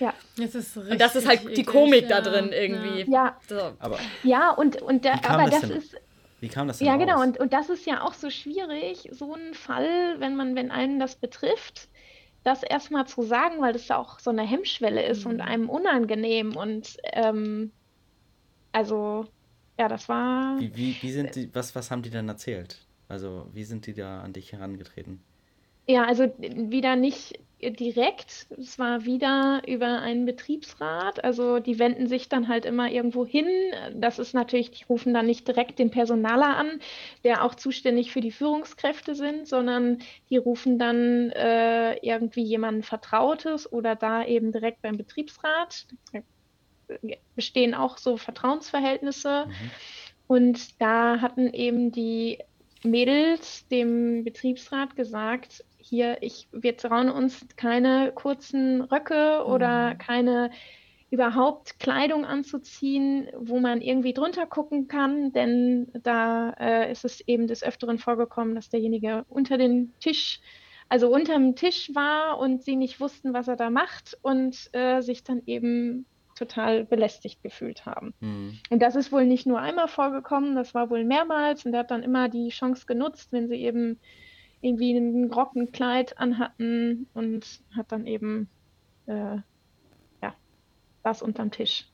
[0.00, 0.14] Ja.
[0.36, 2.20] Das ist richtig und das ist halt die Komik ja.
[2.20, 3.10] da drin irgendwie.
[3.10, 3.36] Ja.
[3.48, 3.72] So.
[3.78, 5.96] Aber ja, und, und da, aber das, das ist
[6.40, 7.20] wie kam das denn Ja, genau.
[7.20, 10.98] Und, und das ist ja auch so schwierig, so ein Fall, wenn man, wenn einen
[10.98, 11.88] das betrifft,
[12.42, 15.32] das erstmal zu sagen, weil das ja auch so eine Hemmschwelle ist mhm.
[15.32, 16.56] und einem unangenehm.
[16.56, 17.70] Und ähm,
[18.72, 19.26] also,
[19.78, 20.58] ja, das war.
[20.58, 22.86] Wie, wie, wie sind die, was, was haben die denn erzählt?
[23.08, 25.22] Also, wie sind die da an dich herangetreten?
[25.90, 28.46] Ja, also wieder nicht direkt.
[28.56, 31.24] Es war wieder über einen Betriebsrat.
[31.24, 33.48] Also die wenden sich dann halt immer irgendwo hin.
[33.94, 36.80] Das ist natürlich, die rufen dann nicht direkt den Personaler an,
[37.24, 39.98] der auch zuständig für die Führungskräfte sind, sondern
[40.30, 45.88] die rufen dann äh, irgendwie jemanden Vertrautes oder da eben direkt beim Betriebsrat.
[47.34, 49.46] Bestehen auch so Vertrauensverhältnisse.
[49.48, 49.70] Mhm.
[50.28, 52.38] Und da hatten eben die
[52.84, 59.98] Mädels dem Betriebsrat gesagt, hier, ich, wir trauen uns keine kurzen Röcke oder mhm.
[59.98, 60.50] keine
[61.10, 67.48] überhaupt Kleidung anzuziehen, wo man irgendwie drunter gucken kann, denn da äh, ist es eben
[67.48, 70.40] des Öfteren vorgekommen, dass derjenige unter den Tisch,
[70.88, 75.00] also unter dem Tisch war und sie nicht wussten, was er da macht und äh,
[75.00, 78.14] sich dann eben total belästigt gefühlt haben.
[78.20, 78.58] Mhm.
[78.70, 81.90] Und das ist wohl nicht nur einmal vorgekommen, das war wohl mehrmals und er hat
[81.90, 83.98] dann immer die Chance genutzt, wenn sie eben
[84.60, 88.48] irgendwie ein Rockenkleid anhatten und hat dann eben
[89.06, 89.36] äh,
[90.22, 90.34] ja,
[91.02, 91.86] das unterm Tisch.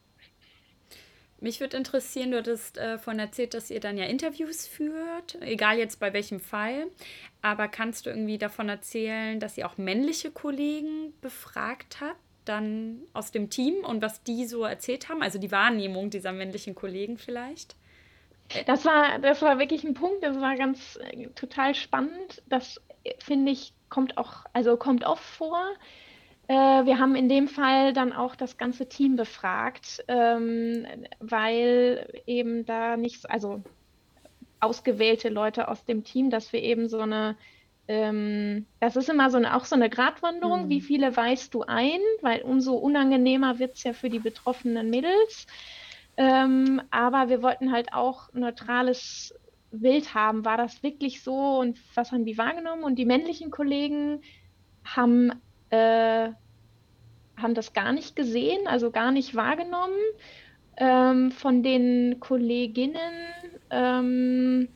[1.38, 5.76] Mich würde interessieren, du hattest äh, vorhin erzählt, dass ihr dann ja Interviews führt, egal
[5.76, 6.86] jetzt bei welchem Fall.
[7.42, 13.32] Aber kannst du irgendwie davon erzählen, dass ihr auch männliche Kollegen befragt habt, dann aus
[13.32, 15.22] dem Team und was die so erzählt haben?
[15.22, 17.76] Also die Wahrnehmung dieser männlichen Kollegen vielleicht?
[18.66, 22.42] Das war, das war wirklich ein Punkt, das war ganz äh, total spannend.
[22.48, 25.60] Das äh, finde ich, kommt auch, also kommt oft vor.
[26.48, 30.86] Äh, wir haben in dem Fall dann auch das ganze Team befragt, ähm,
[31.18, 33.62] weil eben da nicht, also
[34.60, 37.36] ausgewählte Leute aus dem Team, dass wir eben so eine,
[37.88, 40.68] ähm, das ist immer so eine, auch so eine Gratwanderung, mhm.
[40.68, 45.46] wie viele weißt du ein, weil umso unangenehmer wird es ja für die betroffenen Mädels.
[46.16, 49.34] Ähm, aber wir wollten halt auch neutrales
[49.70, 50.44] Bild haben.
[50.44, 52.84] War das wirklich so und was haben die wahrgenommen?
[52.84, 54.22] Und die männlichen Kollegen
[54.84, 55.32] haben,
[55.70, 56.30] äh,
[57.36, 59.98] haben das gar nicht gesehen, also gar nicht wahrgenommen.
[60.78, 63.14] Ähm, von den Kolleginnen
[63.70, 64.68] ähm,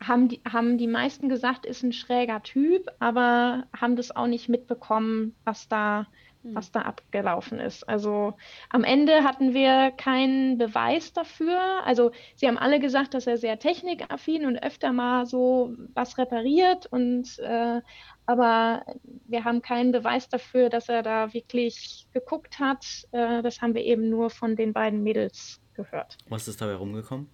[0.00, 4.48] haben, die, haben die meisten gesagt, ist ein schräger Typ, aber haben das auch nicht
[4.48, 6.06] mitbekommen, was da hm.
[6.42, 7.88] Was da abgelaufen ist.
[7.88, 8.34] Also
[8.68, 11.60] am Ende hatten wir keinen Beweis dafür.
[11.84, 16.86] Also sie haben alle gesagt, dass er sehr technikaffin und öfter mal so was repariert
[16.86, 17.80] und äh,
[18.26, 18.84] aber
[19.26, 22.86] wir haben keinen Beweis dafür, dass er da wirklich geguckt hat.
[23.10, 26.16] Äh, das haben wir eben nur von den beiden Mädels gehört.
[26.28, 27.28] Was ist dabei rumgekommen?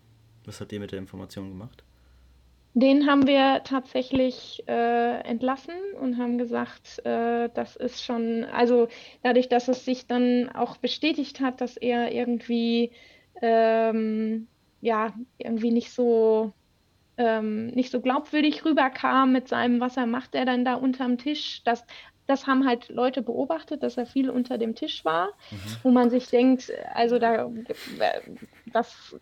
[0.47, 1.85] Was habt ihr mit der Information gemacht?
[2.79, 8.89] Den haben wir tatsächlich äh, entlassen und haben gesagt, äh, das ist schon, also
[9.23, 12.93] dadurch, dass es sich dann auch bestätigt hat, dass er irgendwie,
[13.41, 14.49] ähm,
[14.83, 16.53] ja, irgendwie nicht so,
[17.17, 21.63] ähm, nicht so glaubwürdig rüberkam mit seinem, was er macht, er dann da unterm Tisch,
[21.65, 21.83] das,
[22.27, 25.57] das haben halt Leute beobachtet, dass er viel unter dem Tisch war, mhm.
[25.83, 27.49] wo man sich denkt, also da,
[28.73, 29.15] das,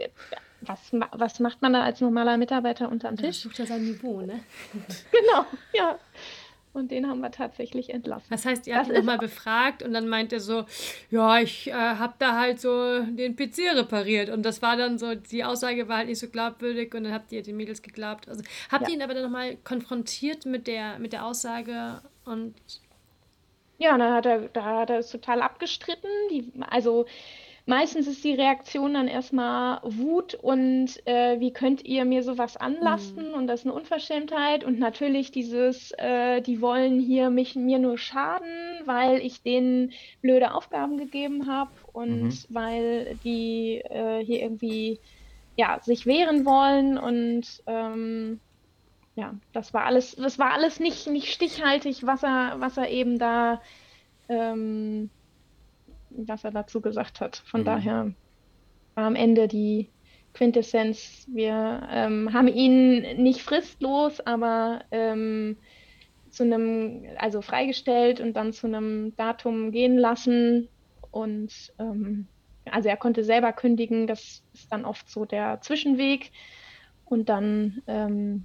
[0.63, 3.41] was, was macht man da als normaler Mitarbeiter unterm Tisch?
[3.41, 4.41] Sucht er sein Niveau, ne?
[5.13, 5.99] genau, ja.
[6.73, 8.27] Und den haben wir tatsächlich entlassen.
[8.31, 10.65] Das heißt, ihr habt ihn nochmal befragt und dann meint er so,
[11.09, 14.29] ja, ich äh, habe da halt so den PC repariert.
[14.29, 17.31] Und das war dann so, die Aussage war halt nicht so glaubwürdig und dann habt
[17.31, 18.29] ihr den Mädels geglaubt.
[18.29, 18.89] Also habt ja.
[18.89, 22.55] ihr ihn aber dann nochmal konfrontiert mit der, mit der Aussage und...
[23.85, 26.09] Ja, da hat er, da hat er es total abgestritten.
[26.31, 27.05] Die, also
[27.67, 33.29] meistens ist die Reaktion dann erstmal Wut und äh, wie könnt ihr mir sowas anlasten
[33.29, 33.35] mhm.
[33.35, 37.99] und das ist eine Unverschämtheit und natürlich dieses, äh, die wollen hier mich mir nur
[37.99, 38.49] schaden,
[38.87, 39.93] weil ich denen
[40.23, 42.45] blöde Aufgaben gegeben habe und mhm.
[42.49, 44.99] weil die äh, hier irgendwie
[45.57, 48.41] ja sich wehren wollen und ähm,
[49.17, 53.19] ja, das war alles, das war alles nicht, nicht stichhaltig, was er, was er eben
[53.19, 53.61] da,
[54.29, 55.11] ähm,
[56.11, 57.37] was er dazu gesagt hat.
[57.47, 57.65] Von mhm.
[57.65, 58.15] daher
[58.95, 59.89] war am Ende die
[60.33, 65.57] Quintessenz, wir ähm, haben ihn nicht fristlos, aber ähm,
[66.31, 70.69] zu einem, also freigestellt und dann zu einem Datum gehen lassen.
[71.13, 72.27] Und ähm,
[72.69, 76.33] also er konnte selber kündigen, das ist dann oft so der Zwischenweg.
[77.05, 78.45] Und dann ähm,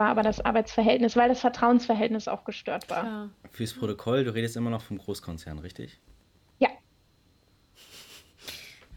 [0.00, 3.04] war aber das Arbeitsverhältnis, weil das Vertrauensverhältnis auch gestört war.
[3.04, 3.30] Ja.
[3.52, 6.00] Fürs Protokoll, du redest immer noch vom Großkonzern, richtig?
[6.58, 6.70] Ja.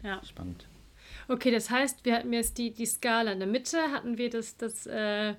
[0.02, 0.24] Ja.
[0.24, 0.66] Spannend.
[1.28, 4.56] Okay, das heißt, wir hatten jetzt die, die Skala in der Mitte, hatten wir das,
[4.56, 5.34] das äh,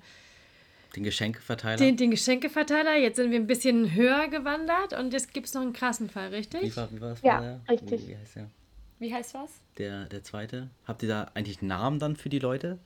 [0.94, 1.76] den Geschenkeverteiler?
[1.76, 2.96] Den, den Geschenkeverteiler.
[2.96, 6.28] Jetzt sind wir ein bisschen höher gewandert und jetzt gibt es noch einen krassen Fall,
[6.28, 6.62] richtig?
[6.62, 7.22] Wie war, wie war das?
[7.22, 7.60] Ja, der?
[7.68, 8.02] richtig.
[8.02, 8.50] Wie, wie, heißt der?
[8.98, 9.50] Wie heißt was?
[9.78, 10.70] Der, der zweite.
[10.86, 12.78] Habt ihr da eigentlich einen Namen dann für die Leute?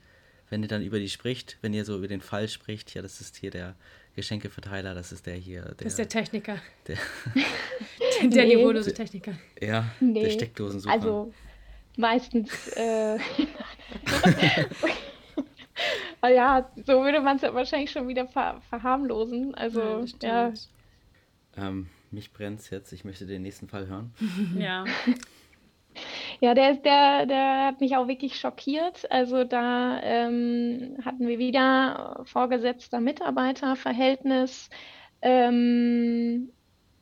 [0.50, 3.20] Wenn ihr dann über die spricht, wenn ihr so über den Fall spricht, ja, das
[3.20, 3.76] ist hier der
[4.16, 5.62] Geschenkeverteiler, das ist der hier.
[5.62, 6.58] Der, das ist der Techniker.
[6.88, 6.96] Der,
[8.22, 8.56] der nee.
[8.56, 9.32] niveaulose Techniker.
[9.60, 10.24] Ja, nee.
[10.24, 10.92] der Steckdosensucher.
[10.92, 11.32] Also
[11.96, 12.68] meistens.
[12.76, 13.18] Äh,
[16.34, 19.54] ja, so würde man es ja wahrscheinlich schon wieder ver verharmlosen.
[19.54, 20.48] Also, ja.
[20.48, 20.52] ja.
[21.56, 22.92] Ähm, mich brennt jetzt.
[22.92, 24.12] Ich möchte den nächsten Fall hören.
[24.58, 24.84] ja.
[26.40, 29.11] Ja, der, der, der hat mich auch wirklich schockiert.
[29.11, 34.70] Also da ähm, hatten wir wieder vorgesetzter Mitarbeiterverhältnis.
[35.22, 36.50] Ähm,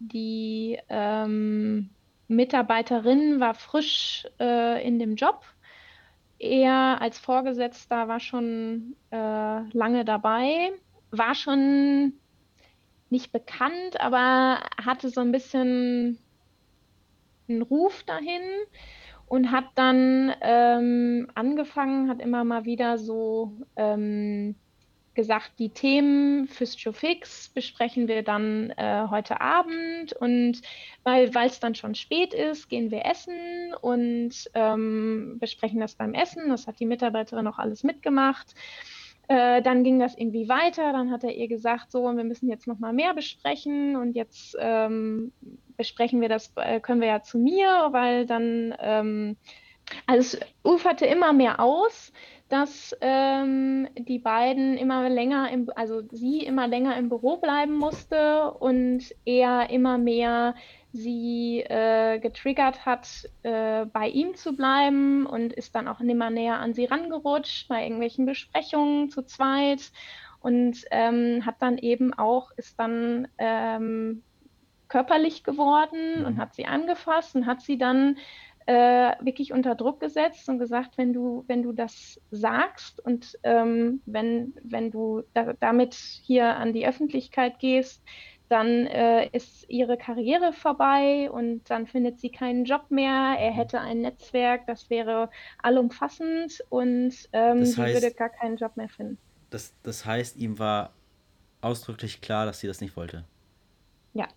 [0.00, 1.90] die ähm,
[2.26, 5.44] Mitarbeiterin war frisch äh, in dem Job
[6.38, 10.70] er als Vorgesetzter war schon äh, lange dabei,
[11.10, 12.14] war schon
[13.10, 16.18] nicht bekannt, aber hatte so ein bisschen
[17.48, 18.42] einen Ruf dahin
[19.28, 24.54] und hat dann ähm, angefangen, hat immer mal wieder so ähm,
[25.18, 30.62] gesagt, die Themen fürs Showfix besprechen wir dann äh, heute Abend und
[31.02, 36.48] weil es dann schon spät ist, gehen wir essen und ähm, besprechen das beim Essen.
[36.50, 38.54] Das hat die Mitarbeiterin auch alles mitgemacht.
[39.28, 40.92] Äh, dann ging das irgendwie weiter.
[40.92, 44.56] Dann hat er ihr gesagt, so, wir müssen jetzt noch mal mehr besprechen und jetzt
[44.58, 45.32] ähm,
[45.76, 49.36] besprechen wir das, äh, können wir ja zu mir, weil dann, ähm,
[50.06, 52.12] also es uferte immer mehr aus
[52.48, 58.52] dass ähm, die beiden immer länger, im, also sie immer länger im Büro bleiben musste
[58.52, 60.54] und er immer mehr
[60.92, 66.58] sie äh, getriggert hat, äh, bei ihm zu bleiben und ist dann auch nimmer näher
[66.58, 69.92] an sie rangerutscht bei irgendwelchen Besprechungen zu zweit
[70.40, 74.22] und ähm, hat dann eben auch, ist dann ähm,
[74.88, 76.38] körperlich geworden und mhm.
[76.38, 78.16] hat sie angefasst und hat sie dann
[78.66, 84.02] äh, wirklich unter Druck gesetzt und gesagt, wenn du, wenn du das sagst und ähm,
[84.04, 88.02] wenn, wenn du da, damit hier an die Öffentlichkeit gehst,
[88.48, 93.36] dann äh, ist ihre Karriere vorbei und dann findet sie keinen Job mehr.
[93.38, 95.30] Er hätte ein Netzwerk, das wäre
[95.62, 99.18] allumfassend und ähm, das heißt, sie würde gar keinen Job mehr finden.
[99.50, 100.92] Das, das heißt, ihm war
[101.60, 103.24] ausdrücklich klar, dass sie das nicht wollte.
[104.14, 104.28] Ja.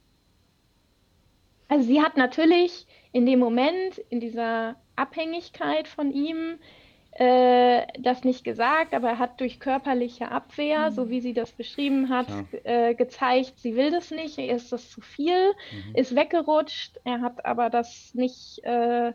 [1.67, 6.59] Also sie hat natürlich in dem Moment, in dieser Abhängigkeit von ihm,
[7.11, 10.93] äh, das nicht gesagt, aber er hat durch körperliche Abwehr, mhm.
[10.93, 12.27] so wie sie das beschrieben hat,
[12.63, 15.95] äh, gezeigt, sie will das nicht, ihr ist das zu viel, mhm.
[15.95, 19.13] ist weggerutscht, er hat aber das nicht, äh, äh,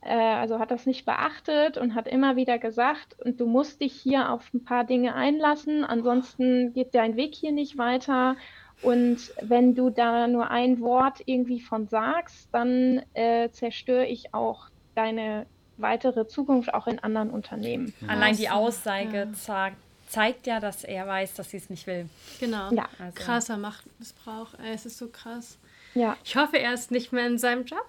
[0.00, 4.32] also hat das nicht beachtet und hat immer wieder gesagt, und du musst dich hier
[4.32, 8.36] auf ein paar Dinge einlassen, ansonsten geht dein Weg hier nicht weiter
[8.80, 14.70] und wenn du da nur ein Wort irgendwie von sagst, dann äh, zerstöre ich auch
[14.94, 15.46] deine
[15.80, 17.92] weitere Zukunft auch in anderen Unternehmen.
[18.06, 19.70] Allein die Aussage ja.
[20.08, 22.08] zeigt ja, dass er weiß, dass sie es nicht will.
[22.40, 22.70] Genau.
[22.72, 22.88] Ja.
[22.98, 23.14] Also.
[23.14, 24.54] Krasser Machtmissbrauch.
[24.72, 25.58] Es ist so krass.
[25.94, 26.16] Ja.
[26.24, 27.86] Ich hoffe, er ist nicht mehr in seinem Job.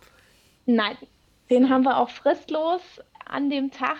[0.65, 0.97] Nein,
[1.49, 2.81] den haben wir auch fristlos.
[3.25, 3.97] An dem Tag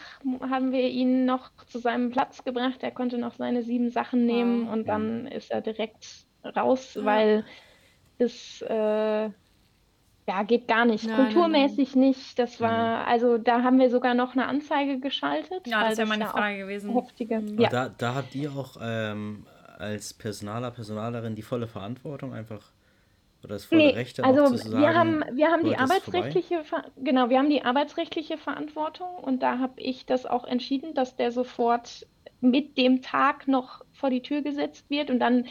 [0.49, 2.81] haben wir ihn noch zu seinem Platz gebracht.
[2.81, 4.73] Er konnte noch seine sieben Sachen nehmen wow.
[4.73, 6.05] und dann ist er direkt
[6.43, 7.05] raus, ja.
[7.05, 7.45] weil
[8.17, 9.29] es äh,
[10.29, 11.05] ja geht gar nicht.
[11.05, 12.09] Nein, Kulturmäßig nein, nein.
[12.09, 12.39] nicht.
[12.39, 15.65] Das war, also da haben wir sogar noch eine Anzeige geschaltet.
[15.65, 16.93] Ja, das wäre meine ja Frage gewesen.
[16.93, 17.59] Heftige, mhm.
[17.59, 17.69] ja.
[17.69, 19.45] da, da habt ihr auch ähm,
[19.79, 22.61] als Personaler, Personalerin die volle Verantwortung einfach
[23.43, 26.61] oder das volle nee, Recht also sagen, wir haben wir haben die arbeitsrechtliche
[26.97, 31.31] genau wir haben die arbeitsrechtliche Verantwortung und da habe ich das auch entschieden dass der
[31.31, 32.05] sofort
[32.41, 35.45] mit dem Tag noch vor die Tür gesetzt wird und dann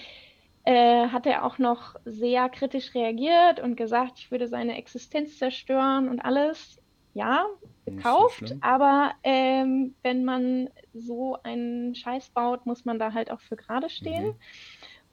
[0.68, 6.10] äh, hat er auch noch sehr kritisch reagiert und gesagt, ich würde seine Existenz zerstören
[6.10, 6.78] und alles.
[7.14, 7.46] Ja,
[7.86, 13.40] gekauft, so aber ähm, wenn man so einen Scheiß baut, muss man da halt auch
[13.40, 14.26] für gerade stehen.
[14.26, 14.34] Mhm.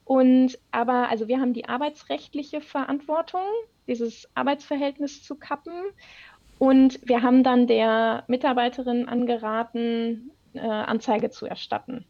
[0.03, 3.47] Und aber, also wir haben die arbeitsrechtliche Verantwortung,
[3.87, 5.73] dieses Arbeitsverhältnis zu kappen.
[6.59, 12.05] Und wir haben dann der Mitarbeiterin angeraten, äh, Anzeige zu erstatten.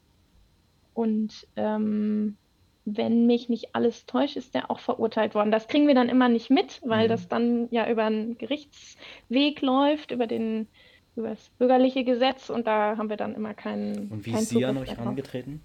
[0.94, 2.36] Und ähm,
[2.86, 5.50] wenn mich nicht alles täuscht, ist der auch verurteilt worden.
[5.50, 7.10] Das kriegen wir dann immer nicht mit, weil mhm.
[7.10, 10.68] das dann ja über einen Gerichtsweg läuft, über den
[11.16, 14.10] über das bürgerliche Gesetz und da haben wir dann immer keinen.
[14.10, 15.62] Und wie keinen ist sie an euch herangetreten?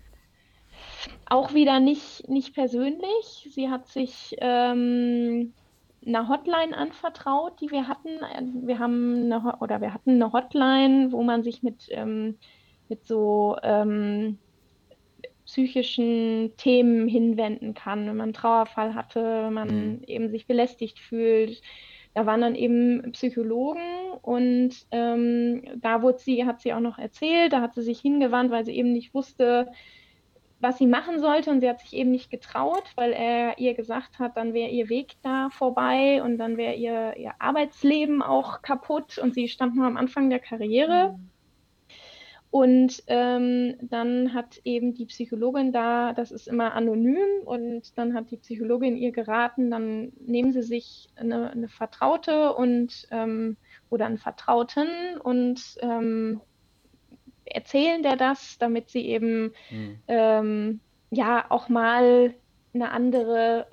[1.26, 3.50] Auch wieder nicht, nicht persönlich.
[3.52, 5.54] Sie hat sich ähm,
[6.06, 8.66] einer Hotline anvertraut, die wir hatten.
[8.66, 12.38] Wir haben eine, oder wir hatten eine Hotline, wo man sich mit, ähm,
[12.88, 14.38] mit so ähm,
[15.52, 20.04] psychischen Themen hinwenden kann, wenn man einen Trauerfall hatte, wenn man mhm.
[20.08, 21.62] eben sich belästigt fühlt.
[22.14, 23.82] Da waren dann eben Psychologen
[24.22, 28.50] und ähm, da wurde sie, hat sie auch noch erzählt, da hat sie sich hingewandt,
[28.50, 29.70] weil sie eben nicht wusste,
[30.62, 34.20] was sie machen sollte und sie hat sich eben nicht getraut, weil er ihr gesagt
[34.20, 39.18] hat, dann wäre ihr Weg da vorbei und dann wäre ihr, ihr Arbeitsleben auch kaputt
[39.18, 41.18] und sie stand nur am Anfang der Karriere.
[41.18, 41.30] Mhm.
[42.52, 48.30] Und ähm, dann hat eben die Psychologin da, das ist immer anonym, und dann hat
[48.30, 53.56] die Psychologin ihr geraten, dann nehmen Sie sich eine, eine Vertraute und ähm,
[53.90, 56.42] oder einen Vertrauten und ähm,
[57.46, 60.00] erzählen der das, damit sie eben mhm.
[60.08, 62.34] ähm, ja auch mal
[62.74, 63.68] eine andere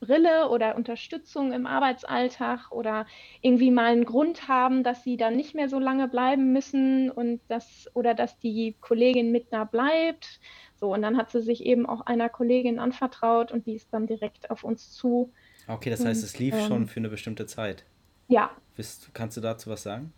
[0.00, 3.06] Brille oder Unterstützung im Arbeitsalltag oder
[3.40, 7.40] irgendwie mal einen Grund haben, dass sie dann nicht mehr so lange bleiben müssen und
[7.48, 10.40] das oder dass die Kollegin mit da bleibt.
[10.78, 14.06] So, und dann hat sie sich eben auch einer Kollegin anvertraut und die ist dann
[14.06, 15.32] direkt auf uns zu.
[15.66, 17.84] Okay, das heißt, es lief ähm, schon für eine bestimmte Zeit.
[18.28, 18.50] Ja.
[18.76, 20.12] Bist, kannst du dazu was sagen?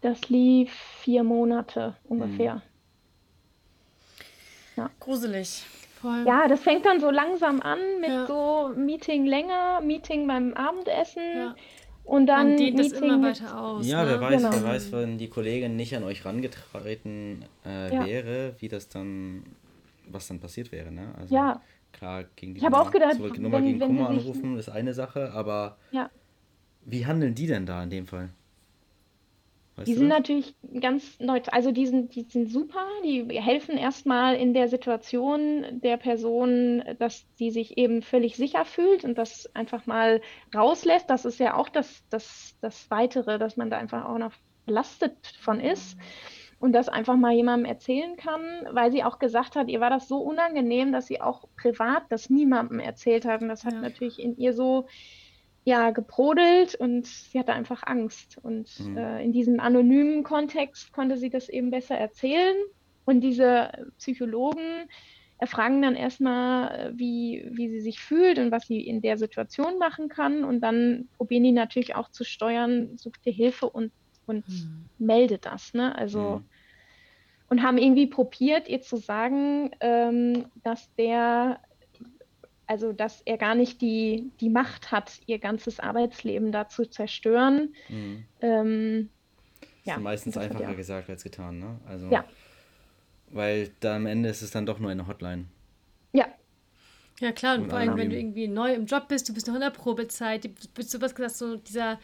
[0.00, 2.54] Das lief vier Monate ungefähr.
[2.54, 2.62] Hm.
[4.76, 4.90] Ja.
[5.00, 5.64] Gruselig.
[6.00, 6.24] Voll.
[6.26, 8.26] Ja, das fängt dann so langsam an mit ja.
[8.26, 11.22] so Meeting länger, Meeting beim Abendessen.
[11.36, 11.56] Ja.
[12.04, 13.86] Und dann Man dehnt Meeting immer weiter aus.
[13.86, 14.10] Ja, ne?
[14.10, 14.52] wer weiß, genau.
[14.54, 18.06] wer weiß, wenn die Kollegin nicht an euch rangetreten äh, ja.
[18.06, 19.42] wäre, wie das dann,
[20.08, 21.14] was dann passiert wäre, ne?
[21.18, 21.60] Also ja.
[21.92, 24.94] klar, gegen die ich Nummer, auch gedacht, Nummer wenn, gegen wenn Kummer anrufen ist eine
[24.94, 26.08] Sache, aber ja.
[26.86, 28.30] wie handeln die denn da in dem Fall?
[29.78, 30.18] Weißt die sind das?
[30.18, 35.64] natürlich ganz neutral, also die sind, die sind super, die helfen erstmal in der Situation
[35.70, 40.20] der Person, dass sie sich eben völlig sicher fühlt und das einfach mal
[40.54, 41.08] rauslässt.
[41.08, 44.32] Das ist ja auch das, das, das Weitere, dass man da einfach auch noch
[44.66, 45.96] belastet von ist
[46.60, 50.08] und das einfach mal jemandem erzählen kann, weil sie auch gesagt hat, ihr war das
[50.08, 53.42] so unangenehm, dass sie auch privat das niemandem erzählt hat.
[53.42, 53.80] Und das hat ja.
[53.80, 54.86] natürlich in ihr so
[55.68, 58.38] ja, gebrodelt und sie hatte einfach Angst.
[58.42, 58.96] Und mhm.
[58.96, 62.56] äh, in diesem anonymen Kontext konnte sie das eben besser erzählen.
[63.04, 64.88] Und diese Psychologen
[65.36, 69.78] erfragen dann erstmal, äh, wie, wie sie sich fühlt und was sie in der Situation
[69.78, 70.42] machen kann.
[70.42, 73.92] Und dann probieren die natürlich auch zu steuern, sucht ihr Hilfe und,
[74.26, 74.86] und mhm.
[74.96, 75.74] meldet das.
[75.74, 75.94] Ne?
[75.94, 76.44] Also, mhm.
[77.50, 81.60] und haben irgendwie probiert, ihr zu sagen, ähm, dass der
[82.68, 87.74] also dass er gar nicht die, die Macht hat, ihr ganzes Arbeitsleben da zu zerstören.
[87.88, 88.24] Mhm.
[88.40, 89.08] Ähm,
[89.84, 90.72] das ist meistens einfacher ja.
[90.74, 91.80] gesagt als getan, ne?
[91.86, 92.24] Also, ja.
[93.30, 95.46] Weil da am Ende ist es dann doch nur eine Hotline.
[96.12, 96.26] Ja.
[97.20, 99.46] Ja, klar, und, und vor allem, wenn du irgendwie neu im Job bist, du bist
[99.48, 101.98] noch in der Probezeit, du bist so was gesagt, so dieser,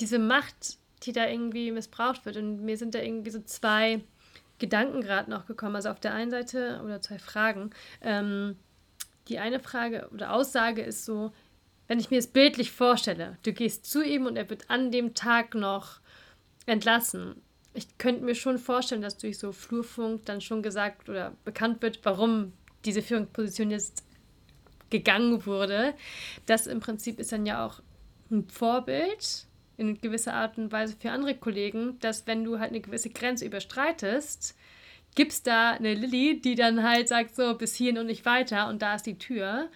[0.00, 2.36] diese Macht, die da irgendwie missbraucht wird.
[2.36, 4.00] Und mir sind da irgendwie so zwei
[4.58, 5.76] Gedanken gerade noch gekommen.
[5.76, 8.56] Also auf der einen Seite, oder zwei Fragen, ähm,
[9.28, 11.32] die eine Frage oder Aussage ist so,
[11.86, 15.14] wenn ich mir es bildlich vorstelle, du gehst zu ihm und er wird an dem
[15.14, 16.00] Tag noch
[16.66, 17.40] entlassen.
[17.74, 22.00] Ich könnte mir schon vorstellen, dass durch so Flurfunk dann schon gesagt oder bekannt wird,
[22.02, 22.52] warum
[22.84, 24.04] diese Führungsposition jetzt
[24.90, 25.94] gegangen wurde.
[26.46, 27.80] Das im Prinzip ist dann ja auch
[28.30, 32.80] ein Vorbild in gewisser Art und Weise für andere Kollegen, dass wenn du halt eine
[32.80, 34.56] gewisse Grenze überstreitest,
[35.18, 38.68] gibt es da eine Lilly, die dann halt sagt, so bis hierhin und nicht weiter
[38.68, 39.68] und da ist die Tür.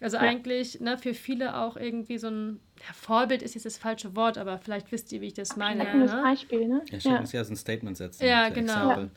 [0.00, 0.22] Also ja.
[0.22, 4.38] eigentlich ne, für viele auch irgendwie so ein ja, Vorbild ist jetzt das falsche Wort,
[4.38, 5.86] aber vielleicht wisst ihr, wie ich das meine.
[5.86, 6.22] Ein ne?
[6.24, 6.82] Beispiel, ne?
[6.90, 7.20] Ja, ja.
[7.20, 8.24] muss ja so ein Statement setzen.
[8.24, 8.90] Ja, genau.
[8.90, 9.08] Ja.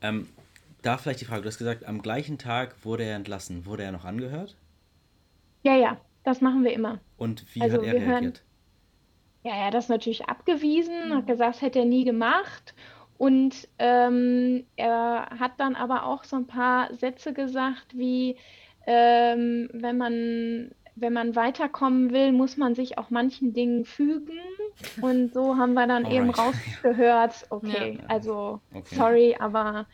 [0.00, 0.28] Ähm,
[0.82, 3.66] da vielleicht die Frage, du hast gesagt, am gleichen Tag wurde er entlassen.
[3.66, 4.54] Wurde er noch angehört?
[5.64, 7.00] Ja, ja, das machen wir immer.
[7.16, 8.08] Und wie also hat er reagiert?
[8.08, 8.32] Hören,
[9.42, 12.74] ja, er hat das natürlich abgewiesen, hat gesagt, hätte er nie gemacht.
[13.18, 18.36] Und ähm, er hat dann aber auch so ein paar Sätze gesagt, wie
[18.86, 24.38] ähm, wenn man wenn man weiterkommen will, muss man sich auch manchen Dingen fügen.
[25.02, 26.12] Und so haben wir dann Alright.
[26.14, 28.08] eben rausgehört, okay, ja.
[28.08, 28.94] also okay.
[28.94, 29.86] sorry, aber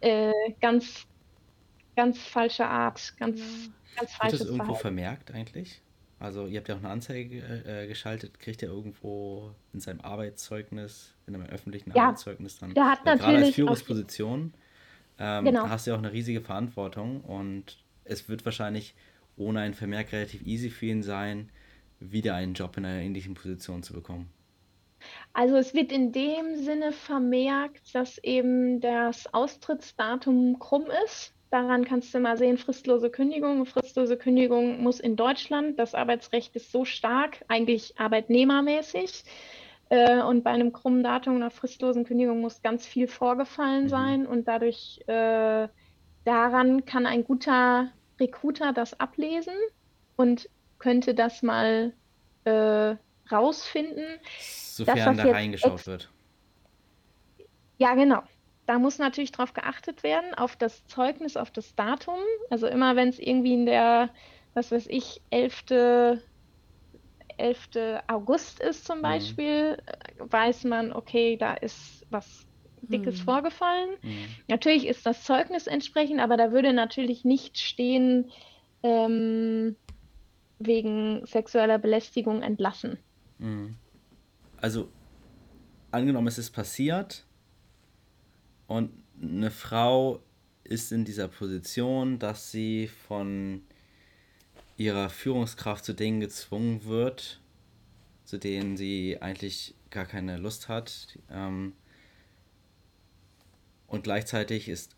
[0.00, 1.06] äh, ganz,
[1.94, 4.00] ganz falsche Art, ganz, ja.
[4.00, 4.80] ganz falsches Wird das irgendwo Verhalten.
[4.80, 5.82] vermerkt eigentlich?
[6.20, 11.14] Also ihr habt ja auch eine Anzeige äh, geschaltet, kriegt ihr irgendwo in seinem Arbeitszeugnis,
[11.26, 14.52] in einem öffentlichen ja, Arbeitszeugnis dann, der hat natürlich gerade als Führungsposition,
[15.18, 15.68] ähm, genau.
[15.68, 18.94] hast du ja auch eine riesige Verantwortung und es wird wahrscheinlich
[19.38, 21.48] ohne ein Vermerk relativ easy für ihn sein,
[22.00, 24.30] wieder einen Job in einer ähnlichen Position zu bekommen.
[25.32, 31.32] Also es wird in dem Sinne vermerkt, dass eben das Austrittsdatum krumm ist.
[31.50, 33.66] Daran kannst du mal sehen, fristlose Kündigung.
[33.66, 39.24] Fristlose Kündigung muss in Deutschland, das Arbeitsrecht ist so stark, eigentlich arbeitnehmermäßig.
[39.88, 43.88] Äh, und bei einem krummen Datum einer fristlosen Kündigung muss ganz viel vorgefallen mhm.
[43.88, 44.26] sein.
[44.26, 45.66] Und dadurch, äh,
[46.24, 47.88] daran kann ein guter
[48.20, 49.54] Recruiter das ablesen
[50.14, 50.48] und
[50.78, 51.92] könnte das mal
[52.44, 52.94] äh,
[53.28, 54.06] rausfinden.
[54.38, 56.10] Sofern da reingeschaut wird.
[57.78, 58.22] Ja, genau
[58.70, 62.20] da muss natürlich darauf geachtet werden, auf das Zeugnis, auf das Datum.
[62.50, 64.10] Also immer wenn es irgendwie in der,
[64.54, 65.64] was weiß ich, 11.
[67.36, 67.68] 11.
[68.06, 69.02] August ist zum mhm.
[69.02, 70.32] Beispiel, mhm.
[70.32, 72.46] weiß man, okay, da ist was
[72.82, 73.24] Dickes mhm.
[73.24, 73.90] vorgefallen.
[74.02, 74.26] Mhm.
[74.46, 78.30] Natürlich ist das Zeugnis entsprechend, aber da würde natürlich nicht stehen,
[78.84, 79.74] ähm,
[80.60, 83.00] wegen sexueller Belästigung entlassen.
[83.38, 83.74] Mhm.
[84.58, 84.92] Also,
[85.90, 87.26] angenommen, es ist passiert,
[88.70, 90.22] und eine Frau
[90.62, 93.62] ist in dieser Position, dass sie von
[94.76, 97.40] ihrer Führungskraft zu Dingen gezwungen wird,
[98.24, 101.18] zu denen sie eigentlich gar keine Lust hat.
[101.32, 101.72] Ähm,
[103.88, 104.94] und gleichzeitig ist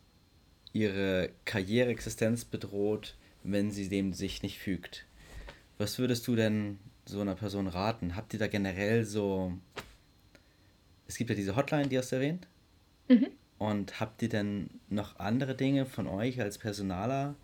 [0.74, 5.06] ihre Karriereexistenz bedroht, wenn sie dem sich nicht fügt.
[5.78, 8.16] Was würdest du denn so einer Person raten?
[8.16, 9.54] Habt ihr da generell so.
[11.08, 12.46] Es gibt ja diese Hotline, die hast du erwähnt.
[13.08, 13.28] Mhm.
[13.62, 17.36] Und habt ihr denn noch andere Dinge von euch als Personaler,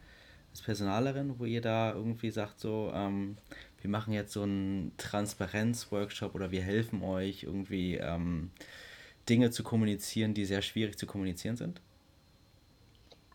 [0.51, 3.37] als Personalerin, wo ihr da irgendwie sagt, so, ähm,
[3.81, 8.51] wir machen jetzt so einen Transparenz-Workshop oder wir helfen euch irgendwie ähm,
[9.29, 11.81] Dinge zu kommunizieren, die sehr schwierig zu kommunizieren sind?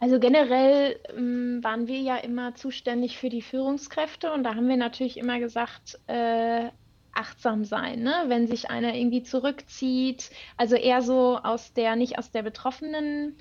[0.02, 4.76] Also generell ähm, waren wir ja immer zuständig für die Führungskräfte und da haben wir
[4.76, 6.68] natürlich immer gesagt, äh,
[7.14, 8.26] achtsam sein, ne?
[8.28, 10.30] wenn sich einer irgendwie zurückzieht.
[10.58, 13.38] Also eher so aus der, nicht aus der betroffenen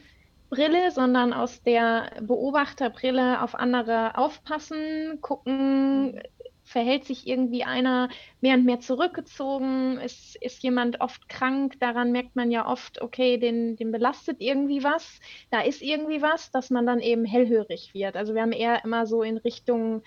[0.51, 6.21] Brille, sondern aus der Beobachterbrille auf andere aufpassen, gucken,
[6.65, 8.09] verhält sich irgendwie einer
[8.41, 13.37] mehr und mehr zurückgezogen, ist, ist jemand oft krank, daran merkt man ja oft, okay,
[13.39, 15.21] den, den belastet irgendwie was,
[15.51, 18.17] da ist irgendwie was, dass man dann eben hellhörig wird.
[18.17, 20.03] Also wir haben eher immer so in Richtung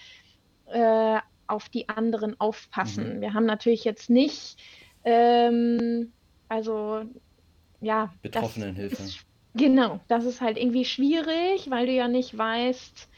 [0.67, 3.17] äh, auf die anderen aufpassen.
[3.17, 3.21] Mhm.
[3.21, 4.57] Wir haben natürlich jetzt nicht,
[5.03, 6.13] ähm,
[6.49, 7.03] also
[7.81, 8.13] ja.
[8.21, 9.03] Betroffenenhilfe.
[9.53, 13.09] Genau, das ist halt irgendwie schwierig, weil du ja nicht weißt,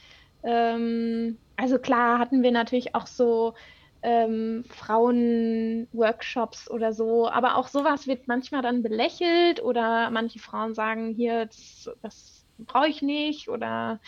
[0.43, 3.55] ähm, also klar hatten wir natürlich auch so
[4.03, 11.15] ähm, Frauen-Workshops oder so, aber auch sowas wird manchmal dann belächelt oder manche Frauen sagen,
[11.15, 13.99] hier, das, das brauche ich nicht oder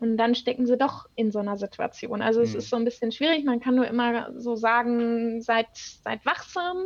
[0.00, 2.22] und dann stecken sie doch in so einer Situation.
[2.22, 2.58] Also es mhm.
[2.58, 3.44] ist so ein bisschen schwierig.
[3.44, 6.84] Man kann nur immer so sagen, seid, seid wachsam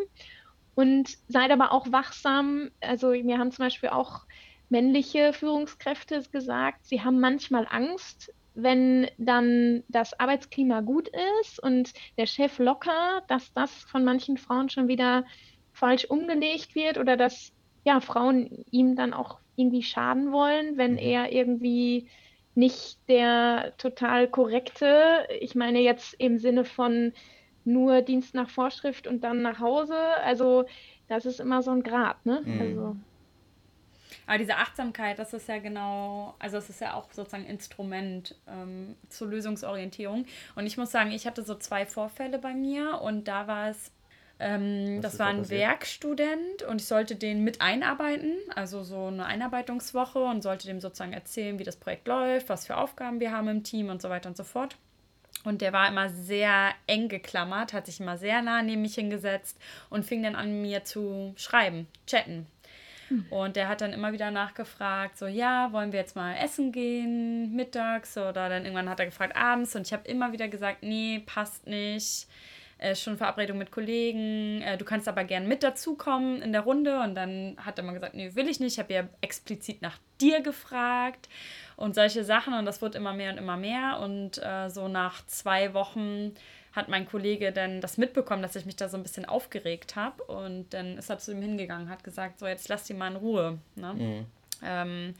[0.74, 2.70] und seid aber auch wachsam.
[2.80, 4.22] Also mir haben zum Beispiel auch
[4.70, 11.10] männliche Führungskräfte gesagt, sie haben manchmal Angst, wenn dann das Arbeitsklima gut
[11.40, 15.24] ist und der Chef locker, dass das von manchen Frauen schon wieder
[15.72, 17.52] falsch umgelegt wird oder dass
[17.84, 20.98] ja Frauen ihm dann auch irgendwie schaden wollen, wenn mhm.
[20.98, 22.08] er irgendwie
[22.54, 25.26] nicht der total korrekte.
[25.40, 27.12] Ich meine jetzt im Sinne von
[27.64, 29.96] nur Dienst nach Vorschrift und dann nach Hause.
[30.24, 30.64] Also
[31.08, 32.42] das ist immer so ein Grad, ne?
[32.44, 32.60] Mhm.
[32.60, 32.96] Also.
[34.26, 38.96] Aber diese Achtsamkeit, das ist ja genau, also es ist ja auch sozusagen Instrument ähm,
[39.08, 40.26] zur Lösungsorientierung.
[40.54, 43.90] Und ich muss sagen, ich hatte so zwei Vorfälle bei mir und da war es
[44.42, 50.18] ähm, das war ein Werkstudent und ich sollte den mit einarbeiten, also so eine Einarbeitungswoche
[50.18, 53.62] und sollte dem sozusagen erzählen, wie das Projekt läuft, was für Aufgaben wir haben im
[53.62, 54.76] Team und so weiter und so fort.
[55.44, 59.58] Und der war immer sehr eng geklammert, hat sich immer sehr nah neben mich hingesetzt
[59.90, 62.46] und fing dann an, mir zu schreiben, chatten.
[63.08, 63.26] Hm.
[63.30, 67.54] Und der hat dann immer wieder nachgefragt, so, ja, wollen wir jetzt mal essen gehen,
[67.54, 69.74] mittags oder dann irgendwann hat er gefragt, abends.
[69.74, 72.26] Und ich habe immer wieder gesagt, nee, passt nicht
[72.82, 77.00] äh, schon Verabredung mit Kollegen, äh, du kannst aber gern mit dazukommen in der Runde.
[77.00, 78.72] Und dann hat er mal gesagt, nee, will ich nicht.
[78.72, 81.28] Ich habe ja explizit nach dir gefragt
[81.76, 82.54] und solche Sachen.
[82.54, 84.00] Und das wird immer mehr und immer mehr.
[84.00, 86.34] Und äh, so nach zwei Wochen
[86.72, 90.22] hat mein Kollege dann das mitbekommen, dass ich mich da so ein bisschen aufgeregt habe.
[90.24, 93.16] Und dann ist er zu ihm hingegangen, hat gesagt, so jetzt lass die mal in
[93.16, 93.58] Ruhe.
[93.76, 93.94] Ne?
[93.94, 94.26] Mhm.
[94.64, 95.14] Ähm,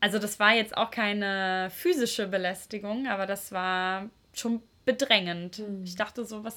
[0.00, 5.58] also das war jetzt auch keine physische Belästigung, aber das war schon bedrängend.
[5.58, 5.84] Mhm.
[5.84, 6.56] Ich dachte so, was.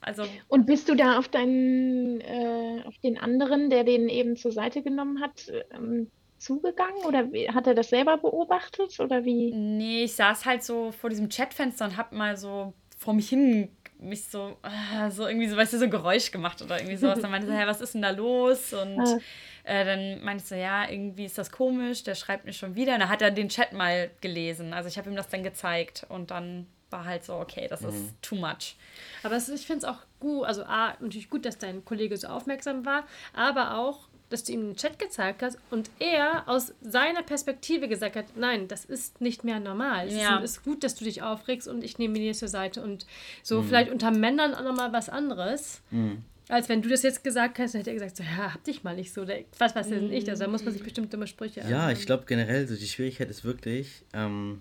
[0.00, 4.50] Also und bist du da auf deinen, äh, auf den anderen, der den eben zur
[4.50, 9.52] Seite genommen hat, ähm, zugegangen oder hat er das selber beobachtet oder wie?
[9.52, 13.68] Nee, ich saß halt so vor diesem Chatfenster und hab mal so vor mich hin
[14.00, 17.20] mich so, äh, so irgendwie so, weißt du, so Geräusch gemacht oder irgendwie sowas.
[17.20, 18.72] Dann meinte ich so, hey, was ist denn da los?
[18.72, 19.18] Und ah.
[19.64, 22.94] äh, dann meinte ich so, ja, irgendwie ist das komisch, der schreibt mir schon wieder.
[22.94, 24.72] Und dann hat er den Chat mal gelesen.
[24.72, 27.88] Also ich habe ihm das dann gezeigt und dann war halt so, okay, das mhm.
[27.88, 28.76] ist too much.
[29.22, 32.28] Aber ist, ich finde es auch gut, also A, natürlich gut, dass dein Kollege so
[32.28, 37.22] aufmerksam war, aber auch, dass du ihm den Chat gezeigt hast und er aus seiner
[37.22, 40.06] Perspektive gesagt hat, nein, das ist nicht mehr normal.
[40.06, 40.38] Es ja.
[40.38, 43.06] ist, ist, gut, dass du dich aufregst und ich nehme dir zur Seite und
[43.42, 43.68] so mhm.
[43.68, 45.82] vielleicht unter Männern auch nochmal was anderes.
[45.90, 46.24] Mhm.
[46.48, 48.96] Als wenn du das jetzt gesagt hast, hätte er gesagt, so, ja, hab dich mal
[48.96, 49.24] nicht so.
[49.58, 50.28] was weiß denn ich?
[50.28, 53.30] Also da muss man sich bestimmt dumme Sprüche Ja, ich glaube generell, so die Schwierigkeit
[53.30, 54.60] ist wirklich, ähm,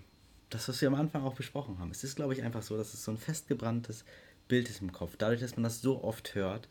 [0.50, 1.91] das, was wir am Anfang auch besprochen haben.
[1.91, 4.04] Es ist, glaube ich, einfach so, dass es so ein festgebranntes
[4.47, 5.16] Bild ist im Kopf.
[5.18, 6.68] Dadurch, dass man das so oft hört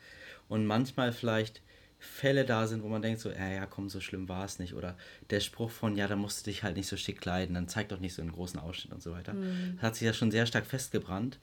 [0.49, 1.63] und manchmal vielleicht
[2.01, 4.75] Fälle da sind, wo man denkt so, ja, ja, komm, so schlimm war es nicht.
[4.75, 4.97] Oder
[5.31, 7.89] der Spruch von, ja, da musst du dich halt nicht so schick kleiden, dann zeig
[7.89, 9.35] doch nicht so einen großen Ausschnitt und so weiter.
[9.35, 9.79] Mhm.
[9.81, 11.39] hat sich ja schon sehr stark festgebrannt,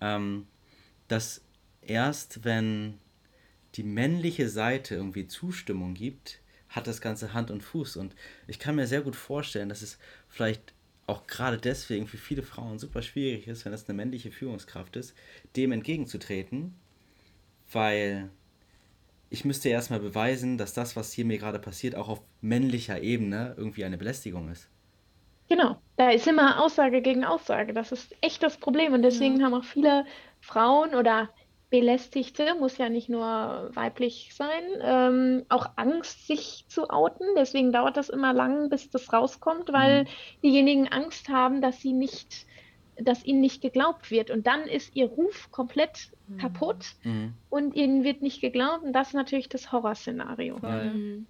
[0.00, 0.46] ähm,
[1.08, 1.42] dass
[1.82, 2.98] erst wenn
[3.74, 7.96] die männliche Seite irgendwie Zustimmung gibt, hat das Ganze Hand und Fuß.
[7.96, 8.14] Und
[8.46, 9.98] ich kann mir sehr gut vorstellen, dass es
[10.28, 10.74] vielleicht
[11.08, 15.14] auch gerade deswegen für viele Frauen super schwierig ist, wenn das eine männliche Führungskraft ist,
[15.56, 16.74] dem entgegenzutreten,
[17.72, 18.30] weil
[19.30, 23.54] ich müsste erstmal beweisen, dass das, was hier mir gerade passiert, auch auf männlicher Ebene
[23.56, 24.68] irgendwie eine Belästigung ist.
[25.48, 27.72] Genau, da ist immer Aussage gegen Aussage.
[27.72, 28.92] Das ist echt das Problem.
[28.92, 29.46] Und deswegen ja.
[29.46, 30.04] haben auch viele
[30.40, 31.30] Frauen oder
[31.70, 37.26] Belästigte, muss ja nicht nur weiblich sein, ähm, auch Angst, sich zu outen.
[37.36, 40.08] Deswegen dauert das immer lang, bis das rauskommt, weil mhm.
[40.42, 42.46] diejenigen Angst haben, dass sie nicht,
[42.96, 44.30] dass ihnen nicht geglaubt wird.
[44.30, 46.38] Und dann ist ihr Ruf komplett mhm.
[46.38, 47.34] kaputt mhm.
[47.50, 48.84] und ihnen wird nicht geglaubt.
[48.84, 50.58] Und das ist natürlich das Horrorszenario.
[50.58, 51.26] Mhm.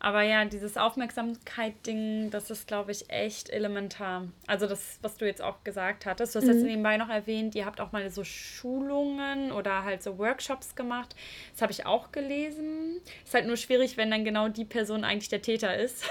[0.00, 4.28] Aber ja, dieses Aufmerksamkeit-Ding, das ist, glaube ich, echt elementar.
[4.46, 6.34] Also das, was du jetzt auch gesagt hattest.
[6.34, 6.52] Du hast mhm.
[6.52, 11.16] jetzt nebenbei noch erwähnt, ihr habt auch mal so Schulungen oder halt so Workshops gemacht.
[11.52, 13.00] Das habe ich auch gelesen.
[13.24, 16.04] Ist halt nur schwierig, wenn dann genau die Person eigentlich der Täter ist.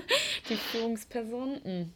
[0.50, 1.60] die Führungsperson.
[1.64, 1.92] Mhm.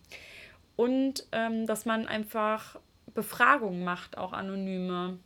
[0.76, 2.80] Und ähm, dass man einfach
[3.12, 5.18] Befragungen macht, auch anonyme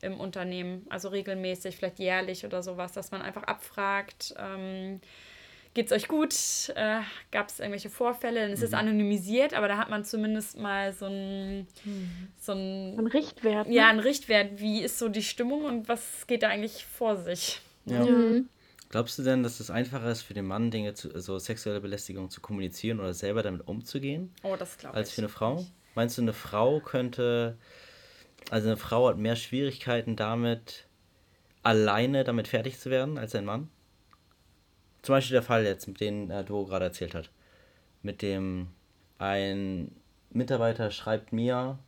[0.00, 0.86] im Unternehmen.
[0.88, 4.34] Also regelmäßig, vielleicht jährlich oder sowas, dass man einfach abfragt.
[4.38, 5.00] Ähm,
[5.76, 6.34] geht's euch gut?
[6.74, 7.00] Äh,
[7.30, 8.50] Gab es irgendwelche Vorfälle?
[8.50, 8.78] Es ist mhm.
[8.78, 12.28] anonymisiert, aber da hat man zumindest mal so ein, mhm.
[12.40, 13.68] so ein, ein Richtwert.
[13.68, 13.74] Ne?
[13.74, 14.58] Ja, ein Richtwert.
[14.58, 17.60] Wie ist so die Stimmung und was geht da eigentlich vor sich?
[17.84, 18.04] Ja.
[18.04, 18.48] Mhm.
[18.88, 22.30] Glaubst du denn, dass es einfacher ist für den Mann, Dinge zu, so sexuelle Belästigung
[22.30, 24.32] zu kommunizieren oder selber damit umzugehen?
[24.42, 24.96] Oh, das glaube ich.
[24.96, 25.56] Als für eine Frau?
[25.56, 25.72] Nicht.
[25.94, 27.58] Meinst du, eine Frau könnte,
[28.50, 30.86] also eine Frau hat mehr Schwierigkeiten damit,
[31.62, 33.68] alleine damit fertig zu werden als ein Mann?
[35.06, 37.30] Zum Beispiel der Fall jetzt, mit dem äh, Duo gerade erzählt hat.
[38.02, 38.66] Mit dem
[39.18, 39.94] ein
[40.30, 41.78] Mitarbeiter schreibt mir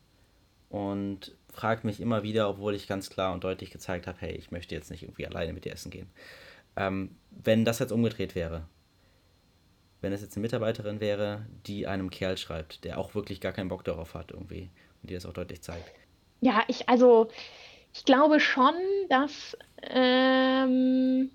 [0.69, 4.53] und fragt mich immer wieder, obwohl ich ganz klar und deutlich gezeigt habe, hey, ich
[4.53, 6.09] möchte jetzt nicht irgendwie alleine mit dir essen gehen.
[6.77, 8.69] Ähm, wenn das jetzt umgedreht wäre,
[10.01, 13.69] wenn es jetzt eine Mitarbeiterin wäre, die einem Kerl schreibt, der auch wirklich gar keinen
[13.69, 14.71] Bock darauf hat irgendwie
[15.03, 15.91] und die das auch deutlich zeigt.
[16.41, 17.27] Ja, ich, also,
[17.93, 18.75] ich glaube schon,
[19.09, 21.33] dass ähm,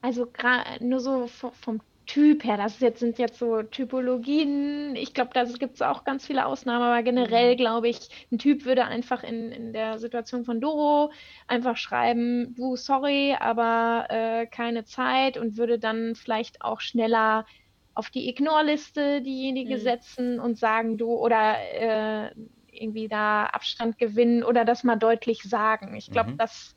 [0.00, 4.96] also gerade nur so vom Typ her, das jetzt, sind jetzt so Typologien.
[4.96, 7.56] Ich glaube, da gibt es auch ganz viele Ausnahmen, aber generell mhm.
[7.58, 11.12] glaube ich, ein Typ würde einfach in, in der Situation von Doro
[11.46, 17.44] einfach schreiben, du, sorry, aber äh, keine Zeit und würde dann vielleicht auch schneller
[17.92, 19.80] auf die Ignore-Liste diejenige mhm.
[19.80, 22.30] setzen und sagen, du, oder äh,
[22.72, 25.94] irgendwie da Abstand gewinnen oder das mal deutlich sagen.
[25.94, 26.38] Ich glaube, mhm.
[26.38, 26.74] das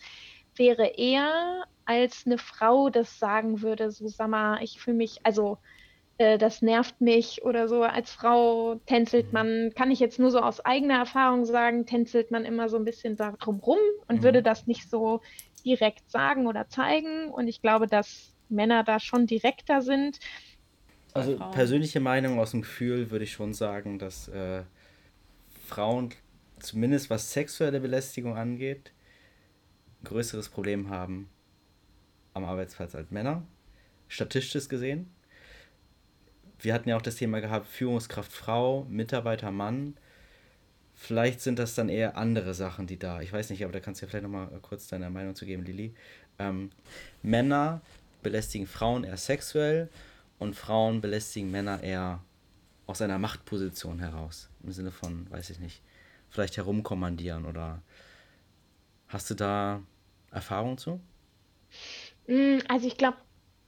[0.61, 5.57] wäre eher als eine Frau das sagen würde, so sag mal, ich fühle mich, also
[6.19, 7.81] äh, das nervt mich oder so.
[7.81, 9.33] Als Frau tänzelt mhm.
[9.33, 12.85] man, kann ich jetzt nur so aus eigener Erfahrung sagen, tänzelt man immer so ein
[12.85, 14.23] bisschen da drumrum und mhm.
[14.23, 15.21] würde das nicht so
[15.65, 17.29] direkt sagen oder zeigen.
[17.29, 20.19] Und ich glaube, dass Männer da schon direkter sind.
[21.13, 24.61] Also persönliche Meinung aus dem Gefühl würde ich schon sagen, dass äh,
[25.65, 26.11] Frauen
[26.59, 28.91] zumindest was sexuelle Belästigung angeht,
[30.03, 31.29] größeres Problem haben
[32.33, 33.43] am Arbeitsplatz als Männer,
[34.07, 35.11] statistisch gesehen.
[36.59, 39.95] Wir hatten ja auch das Thema gehabt, Führungskraft Frau, Mitarbeiter Mann.
[40.93, 43.21] Vielleicht sind das dann eher andere Sachen, die da.
[43.21, 45.63] Ich weiß nicht, aber da kannst du ja vielleicht nochmal kurz deine Meinung zu geben,
[45.63, 45.95] Lili.
[46.37, 46.69] Ähm,
[47.23, 47.81] Männer
[48.21, 49.89] belästigen Frauen eher sexuell
[50.37, 52.23] und Frauen belästigen Männer eher
[52.85, 54.49] aus einer Machtposition heraus.
[54.63, 55.81] Im Sinne von, weiß ich nicht,
[56.29, 57.81] vielleicht herumkommandieren oder
[59.07, 59.81] hast du da
[60.31, 60.99] Erfahrung zu?
[62.27, 63.17] Mm, also ich glaube,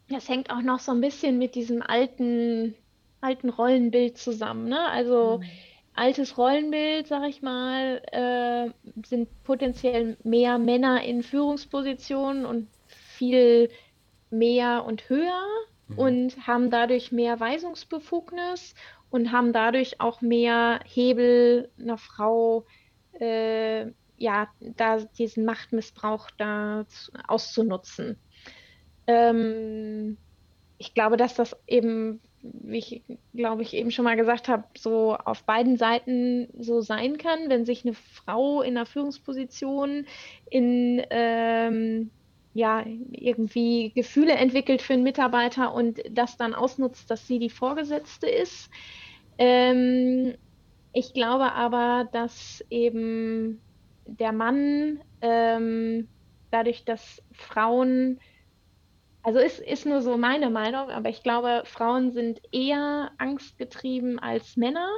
[0.09, 2.76] das hängt auch noch so ein bisschen mit diesem alten,
[3.22, 4.70] alten Rollenbild zusammen.
[4.70, 4.80] Ne?
[4.89, 5.45] Also mhm.
[5.93, 8.72] altes Rollenbild, sag ich mal, äh,
[9.05, 13.70] sind potenziell mehr Männer in Führungspositionen und viel
[14.30, 15.43] mehr und höher
[15.88, 15.97] mhm.
[15.99, 18.74] und haben dadurch mehr Weisungsbefugnis
[19.09, 22.66] und haben dadurch auch mehr Hebel einer Frau,
[23.20, 23.86] äh,
[24.18, 26.86] ja, da diesen Machtmissbrauch da
[27.28, 28.18] auszunutzen.
[29.07, 30.18] Ähm,
[30.78, 33.03] ich glaube, dass das eben, wie ich
[33.34, 37.66] glaube ich eben schon mal gesagt habe, so auf beiden Seiten so sein kann, wenn
[37.66, 40.05] sich eine Frau in einer Führungsposition
[40.49, 42.11] in ähm,
[42.55, 48.28] ja, irgendwie Gefühle entwickelt für einen Mitarbeiter und das dann ausnutzt, dass sie die Vorgesetzte
[48.28, 48.70] ist,
[49.38, 50.36] ähm,
[50.93, 53.59] ich glaube aber, dass eben
[54.05, 56.07] der Mann ähm,
[56.51, 58.19] dadurch, dass Frauen,
[59.23, 64.57] also ist, ist nur so meine Meinung, aber ich glaube, Frauen sind eher angstgetrieben als
[64.57, 64.89] Männer.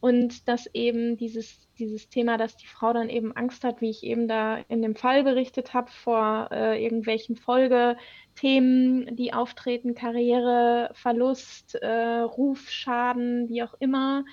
[0.00, 4.04] Und dass eben dieses, dieses Thema, dass die Frau dann eben Angst hat, wie ich
[4.04, 12.20] eben da in dem Fall berichtet habe, vor äh, irgendwelchen Folgethemen, die auftreten, Karriereverlust, äh,
[12.20, 14.24] Rufschaden, wie auch immer,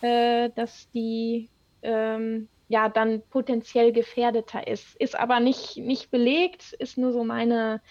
[0.00, 1.50] äh, dass die
[1.82, 4.96] ähm, ja dann potenziell gefährdeter ist.
[4.96, 7.82] Ist aber nicht, nicht belegt, ist nur so meine,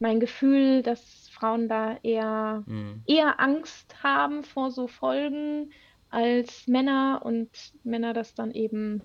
[0.00, 3.04] mein Gefühl, dass Frauen da eher, mhm.
[3.06, 5.70] eher Angst haben vor so Folgen
[6.10, 7.48] als Männer und
[7.84, 9.00] Männer das dann eben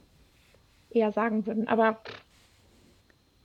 [0.89, 1.67] eher sagen würden.
[1.67, 2.01] Aber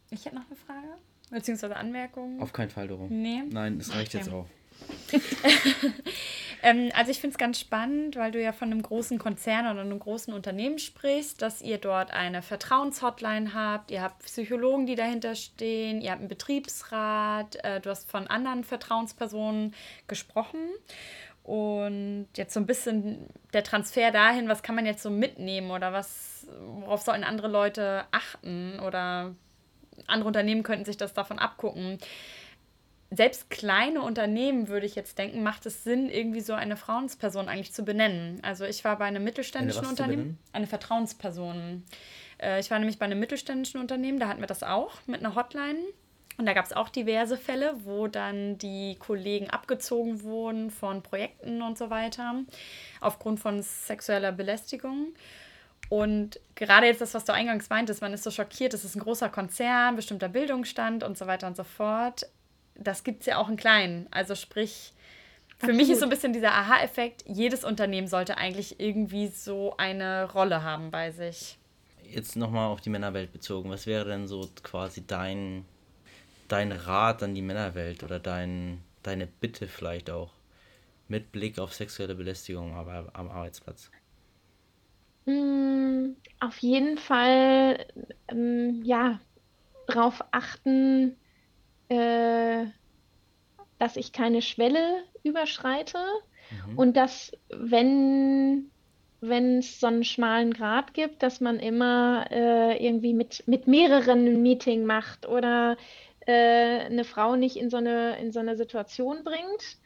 [0.08, 0.96] ich hätte noch eine Frage,
[1.30, 2.40] beziehungsweise Anmerkung.
[2.40, 3.06] Auf keinen Fall, Doro.
[3.10, 3.42] Nee.
[3.50, 4.24] Nein, es reicht okay.
[4.24, 4.46] jetzt auch.
[6.62, 9.80] ähm, also ich finde es ganz spannend, weil du ja von einem großen Konzern oder
[9.80, 15.34] einem großen Unternehmen sprichst, dass ihr dort eine Vertrauenshotline habt, ihr habt Psychologen, die dahinter
[15.34, 19.74] stehen, ihr habt einen Betriebsrat, äh, du hast von anderen Vertrauenspersonen
[20.06, 20.60] gesprochen.
[21.42, 25.92] Und jetzt so ein bisschen der Transfer dahin, was kann man jetzt so mitnehmen oder
[25.92, 29.34] was, worauf sollten andere Leute achten oder
[30.06, 31.98] andere Unternehmen könnten sich das davon abgucken.
[33.12, 37.72] Selbst kleine Unternehmen, würde ich jetzt denken, macht es Sinn, irgendwie so eine Frauensperson eigentlich
[37.72, 38.38] zu benennen.
[38.42, 41.82] Also ich war bei einem mittelständischen eine Unternehmen, eine Vertrauensperson.
[42.40, 45.34] Äh, ich war nämlich bei einem mittelständischen Unternehmen, da hatten wir das auch mit einer
[45.34, 45.78] Hotline.
[46.38, 51.60] Und da gab es auch diverse Fälle, wo dann die Kollegen abgezogen wurden von Projekten
[51.60, 52.34] und so weiter,
[53.00, 55.08] aufgrund von sexueller Belästigung.
[55.90, 59.00] Und gerade jetzt das, was du eingangs meintest, man ist so schockiert, es ist ein
[59.00, 62.26] großer Konzern, bestimmter Bildungsstand und so weiter und so fort.
[62.76, 64.06] Das gibt es ja auch in kleinen.
[64.10, 64.92] Also sprich,
[65.58, 65.76] für Absolut.
[65.76, 70.62] mich ist so ein bisschen dieser Aha-Effekt, jedes Unternehmen sollte eigentlich irgendwie so eine Rolle
[70.62, 71.58] haben bei sich.
[72.02, 73.70] Jetzt nochmal auf die Männerwelt bezogen.
[73.70, 75.64] Was wäre denn so quasi dein
[76.48, 80.32] dein Rat an die Männerwelt oder dein, deine Bitte vielleicht auch
[81.08, 83.90] mit Blick auf sexuelle Belästigung aber am Arbeitsplatz?
[85.26, 87.86] Mm, auf jeden Fall,
[88.28, 89.20] ähm, ja,
[89.86, 91.16] darauf achten,
[91.90, 92.66] äh,
[93.78, 95.98] dass ich keine Schwelle überschreite
[96.66, 96.78] mhm.
[96.78, 98.70] und dass, wenn
[99.20, 104.26] wenn es so einen schmalen Grat gibt, dass man immer äh, irgendwie mit, mit mehreren
[104.26, 105.76] ein Meeting macht oder
[106.26, 106.32] äh,
[106.86, 109.78] eine Frau nicht in so eine, in so eine Situation bringt.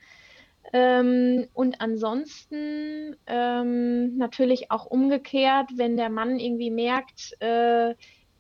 [0.72, 7.94] Ähm, und ansonsten ähm, natürlich auch umgekehrt, wenn der Mann irgendwie merkt, äh,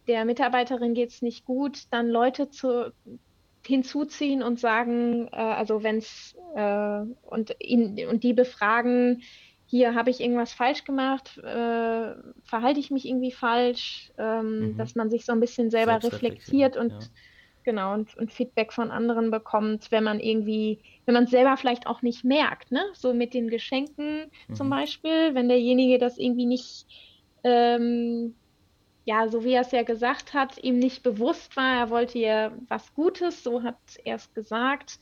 [0.06, 2.92] der Mitarbeiterin geht es nicht gut, dann Leute zu,
[3.66, 9.22] hinzuziehen und sagen, äh, also wenn es äh, und, ihn, und die befragen,
[9.66, 14.76] hier habe ich irgendwas falsch gemacht, äh, verhalte ich mich irgendwie falsch, ähm, mhm.
[14.76, 16.98] dass man sich so ein bisschen selber reflektiert und ja
[17.64, 21.86] Genau, und, und Feedback von anderen bekommt, wenn man irgendwie, wenn man es selber vielleicht
[21.86, 22.84] auch nicht merkt, ne?
[22.92, 24.54] So mit den Geschenken mhm.
[24.54, 26.86] zum Beispiel, wenn derjenige das irgendwie nicht,
[27.42, 28.34] ähm,
[29.04, 32.52] ja, so wie er es ja gesagt hat, ihm nicht bewusst war, er wollte ja
[32.68, 34.98] was Gutes, so hat er es gesagt,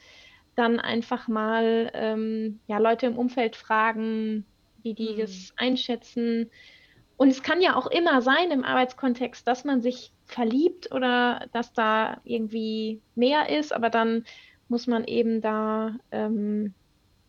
[0.56, 4.44] dann einfach mal ähm, ja, Leute im Umfeld fragen,
[4.82, 5.20] wie die mhm.
[5.20, 6.50] das einschätzen
[7.22, 11.72] und es kann ja auch immer sein im Arbeitskontext, dass man sich verliebt oder dass
[11.72, 14.24] da irgendwie mehr ist, aber dann
[14.68, 16.74] muss man eben da ähm,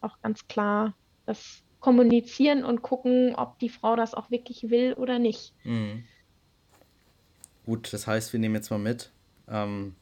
[0.01, 0.95] auch ganz klar
[1.27, 5.53] das kommunizieren und gucken, ob die Frau das auch wirklich will oder nicht.
[5.63, 6.05] Mhm.
[7.65, 9.09] Gut, das heißt, wir nehmen jetzt mal mit.
[9.47, 9.95] Ähm,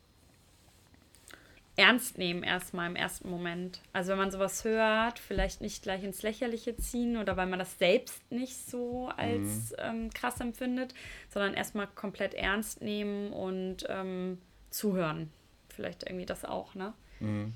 [1.76, 3.82] ernst nehmen erstmal im ersten Moment.
[3.94, 7.78] Also wenn man sowas hört, vielleicht nicht gleich ins Lächerliche ziehen oder weil man das
[7.78, 9.76] selbst nicht so als mhm.
[9.80, 10.94] ähm, krass empfindet,
[11.30, 14.38] sondern erstmal komplett ernst nehmen und ähm,
[14.70, 15.32] zuhören.
[15.70, 16.94] Vielleicht irgendwie das auch, ne?
[17.20, 17.54] Mhm.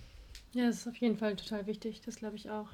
[0.53, 2.69] Ja, das ist auf jeden Fall total wichtig, das glaube ich auch.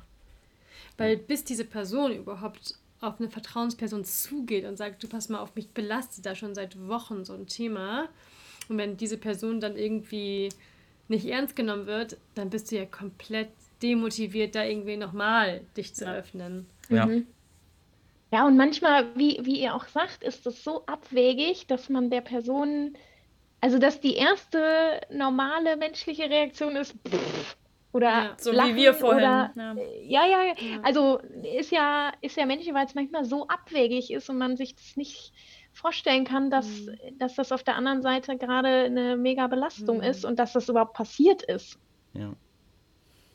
[0.97, 5.55] Weil bis diese Person überhaupt auf eine Vertrauensperson zugeht und sagt, du pass mal auf,
[5.55, 8.07] mich belastet da schon seit Wochen so ein Thema.
[8.69, 10.49] Und wenn diese Person dann irgendwie
[11.07, 13.49] nicht ernst genommen wird, dann bist du ja komplett
[13.81, 16.67] demotiviert, da irgendwie nochmal dich zu öffnen.
[16.89, 17.07] Ja.
[17.07, 17.27] Mhm.
[18.31, 22.21] Ja, und manchmal, wie, wie ihr auch sagt, ist es so abwegig, dass man der
[22.21, 22.95] Person,
[23.59, 27.57] also dass die erste normale menschliche Reaktion ist, pff,
[27.93, 29.23] oder ja, so wie wir vorhin.
[29.23, 29.75] Oder, ja.
[30.07, 30.25] ja.
[30.25, 31.19] Ja, ja, Also
[31.57, 34.95] ist ja, ist ja menschlich, weil es manchmal so abwegig ist und man sich das
[34.95, 35.33] nicht
[35.73, 37.17] vorstellen kann, dass, mhm.
[37.17, 40.03] dass das auf der anderen Seite gerade eine mega Belastung mhm.
[40.03, 41.79] ist und dass das überhaupt passiert ist.
[42.13, 42.33] Ja.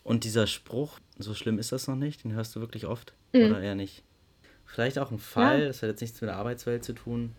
[0.05, 3.47] Und dieser Spruch, so schlimm ist das noch nicht, den hörst du wirklich oft mhm.
[3.47, 4.05] oder eher nicht?
[4.65, 5.67] Vielleicht auch ein Fall, ja.
[5.67, 7.35] das hat jetzt nichts mit der Arbeitswelt zu tun.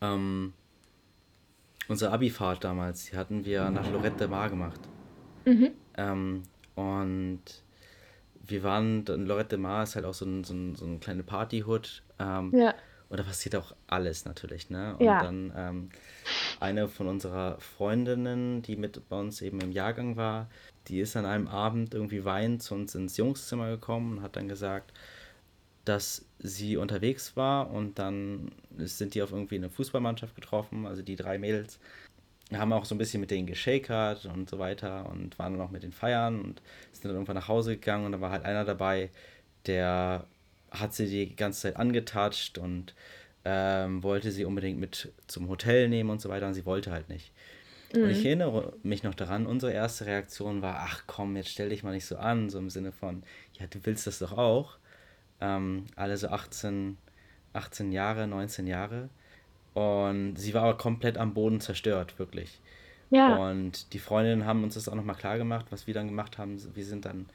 [0.00, 0.52] Ähm,
[1.88, 4.80] unsere Abifahrt damals, die hatten wir nach Lorette de Mar gemacht.
[5.44, 5.72] Mhm.
[5.98, 6.44] Ähm,
[6.74, 7.42] und
[8.46, 11.22] wir waren, Lorette de Mar ist halt auch so ein, so ein, so ein kleine
[11.22, 12.02] Partyhood.
[12.18, 12.74] Ähm, ja.
[13.10, 14.94] Und da passiert auch alles natürlich, ne?
[14.98, 15.22] Und ja.
[15.22, 15.88] dann ähm,
[16.60, 20.48] eine von unserer Freundinnen, die mit bei uns eben im Jahrgang war,
[20.88, 24.48] die ist an einem Abend irgendwie weinend zu uns ins Jungszimmer gekommen und hat dann
[24.48, 24.92] gesagt,
[25.86, 31.16] dass sie unterwegs war und dann sind die auf irgendwie eine Fußballmannschaft getroffen, also die
[31.16, 31.78] drei Mädels
[32.52, 35.70] haben auch so ein bisschen mit denen geschakert und so weiter und waren dann auch
[35.70, 38.64] mit den Feiern und sind dann irgendwann nach Hause gegangen und da war halt einer
[38.64, 39.10] dabei,
[39.66, 40.24] der
[40.70, 42.94] hat sie die ganze Zeit angetatscht und
[43.44, 47.08] ähm, wollte sie unbedingt mit zum Hotel nehmen und so weiter und sie wollte halt
[47.08, 47.32] nicht.
[47.94, 48.02] Mhm.
[48.02, 48.26] Und ich mhm.
[48.26, 52.06] erinnere mich noch daran, unsere erste Reaktion war, ach komm, jetzt stell dich mal nicht
[52.06, 53.22] so an, so im Sinne von,
[53.58, 54.78] ja, du willst das doch auch.
[55.40, 56.98] Ähm, alle so 18,
[57.52, 59.08] 18 Jahre, 19 Jahre.
[59.74, 62.60] Und sie war aber komplett am Boden zerstört, wirklich.
[63.10, 63.36] Ja.
[63.36, 66.58] Und die Freundinnen haben uns das auch nochmal klar gemacht, was wir dann gemacht haben.
[66.74, 67.26] Wir sind dann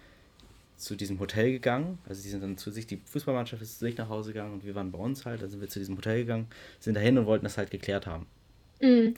[0.76, 1.98] zu diesem Hotel gegangen.
[2.08, 4.66] Also die sind dann zu sich, die Fußballmannschaft ist zu sich nach Hause gegangen und
[4.66, 5.42] wir waren bei uns halt.
[5.42, 6.48] Also sind wir zu diesem Hotel gegangen,
[6.80, 8.28] sind dahin und wollten das halt geklärt haben.
[8.82, 9.16] Mhm.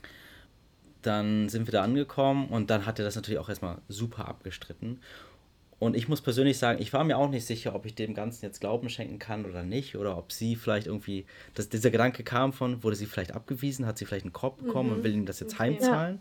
[1.01, 4.99] Dann sind wir da angekommen und dann hat er das natürlich auch erstmal super abgestritten.
[5.78, 8.45] Und ich muss persönlich sagen, ich war mir auch nicht sicher, ob ich dem Ganzen
[8.45, 9.97] jetzt Glauben schenken kann oder nicht.
[9.97, 13.97] Oder ob sie vielleicht irgendwie, dass dieser Gedanke kam von, wurde sie vielleicht abgewiesen, hat
[13.97, 14.95] sie vielleicht einen Korb bekommen mhm.
[14.97, 15.63] und will ihm das jetzt okay.
[15.63, 16.19] heimzahlen.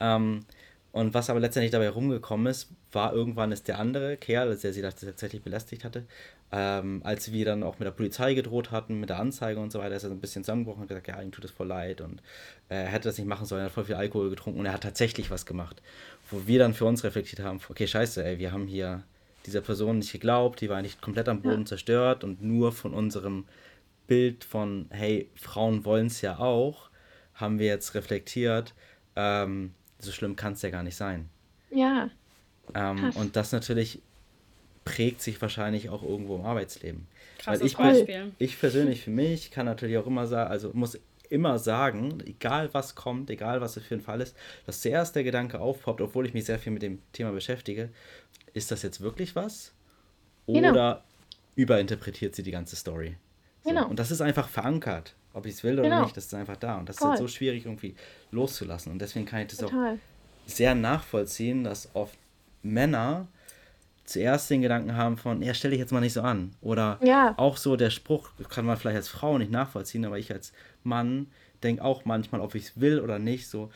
[0.00, 0.16] Ja.
[0.16, 0.44] Ähm,
[0.92, 4.80] und was aber letztendlich dabei rumgekommen ist, war irgendwann ist der andere Kerl, der sie
[4.80, 6.06] tatsächlich belästigt hatte,
[6.52, 9.80] ähm, als wir dann auch mit der Polizei gedroht hatten, mit der Anzeige und so
[9.80, 12.00] weiter, ist er so ein bisschen zusammengebrochen und gesagt, ja, ihm tut es voll leid
[12.00, 12.20] und
[12.68, 14.72] äh, er hätte das nicht machen sollen, er hat voll viel Alkohol getrunken und er
[14.72, 15.82] hat tatsächlich was gemacht.
[16.30, 19.02] Wo wir dann für uns reflektiert haben, okay, scheiße, ey, wir haben hier
[19.44, 21.66] dieser Person nicht geglaubt, die war nicht komplett am Boden ja.
[21.66, 23.46] zerstört und nur von unserem
[24.06, 26.90] Bild von, hey, Frauen wollen es ja auch,
[27.34, 28.74] haben wir jetzt reflektiert,
[29.16, 31.28] ähm, so schlimm kann es ja gar nicht sein.
[31.70, 32.08] Ja.
[32.74, 34.02] Ähm, und das natürlich
[34.86, 37.08] prägt sich wahrscheinlich auch irgendwo im Arbeitsleben.
[37.38, 38.32] Krasses Weil ich, Beispiel.
[38.38, 42.94] Ich persönlich für mich kann natürlich auch immer sagen, also muss immer sagen, egal was
[42.94, 46.34] kommt, egal was es für ein Fall ist, dass zuerst der Gedanke aufpoppt, obwohl ich
[46.34, 47.90] mich sehr viel mit dem Thema beschäftige,
[48.54, 49.72] ist das jetzt wirklich was?
[50.46, 50.70] Genau.
[50.70, 51.02] Oder genau.
[51.56, 53.16] überinterpretiert sie die ganze Story?
[53.64, 53.70] So.
[53.70, 53.88] Genau.
[53.88, 55.16] Und das ist einfach verankert.
[55.32, 56.04] Ob ich es will oder genau.
[56.04, 56.78] nicht, das ist einfach da.
[56.78, 57.08] Und das Voll.
[57.08, 57.96] ist halt so schwierig irgendwie
[58.30, 58.92] loszulassen.
[58.92, 59.94] Und deswegen kann ich das Total.
[59.94, 59.98] auch
[60.46, 62.16] sehr nachvollziehen, dass oft
[62.62, 63.26] Männer
[64.06, 66.52] zuerst den Gedanken haben von, ja, stell dich jetzt mal nicht so an.
[66.60, 67.34] Oder ja.
[67.36, 70.52] auch so der Spruch, kann man vielleicht als Frau nicht nachvollziehen, aber ich als
[70.84, 71.26] Mann
[71.62, 73.70] denke auch manchmal, ob ich es will oder nicht, so,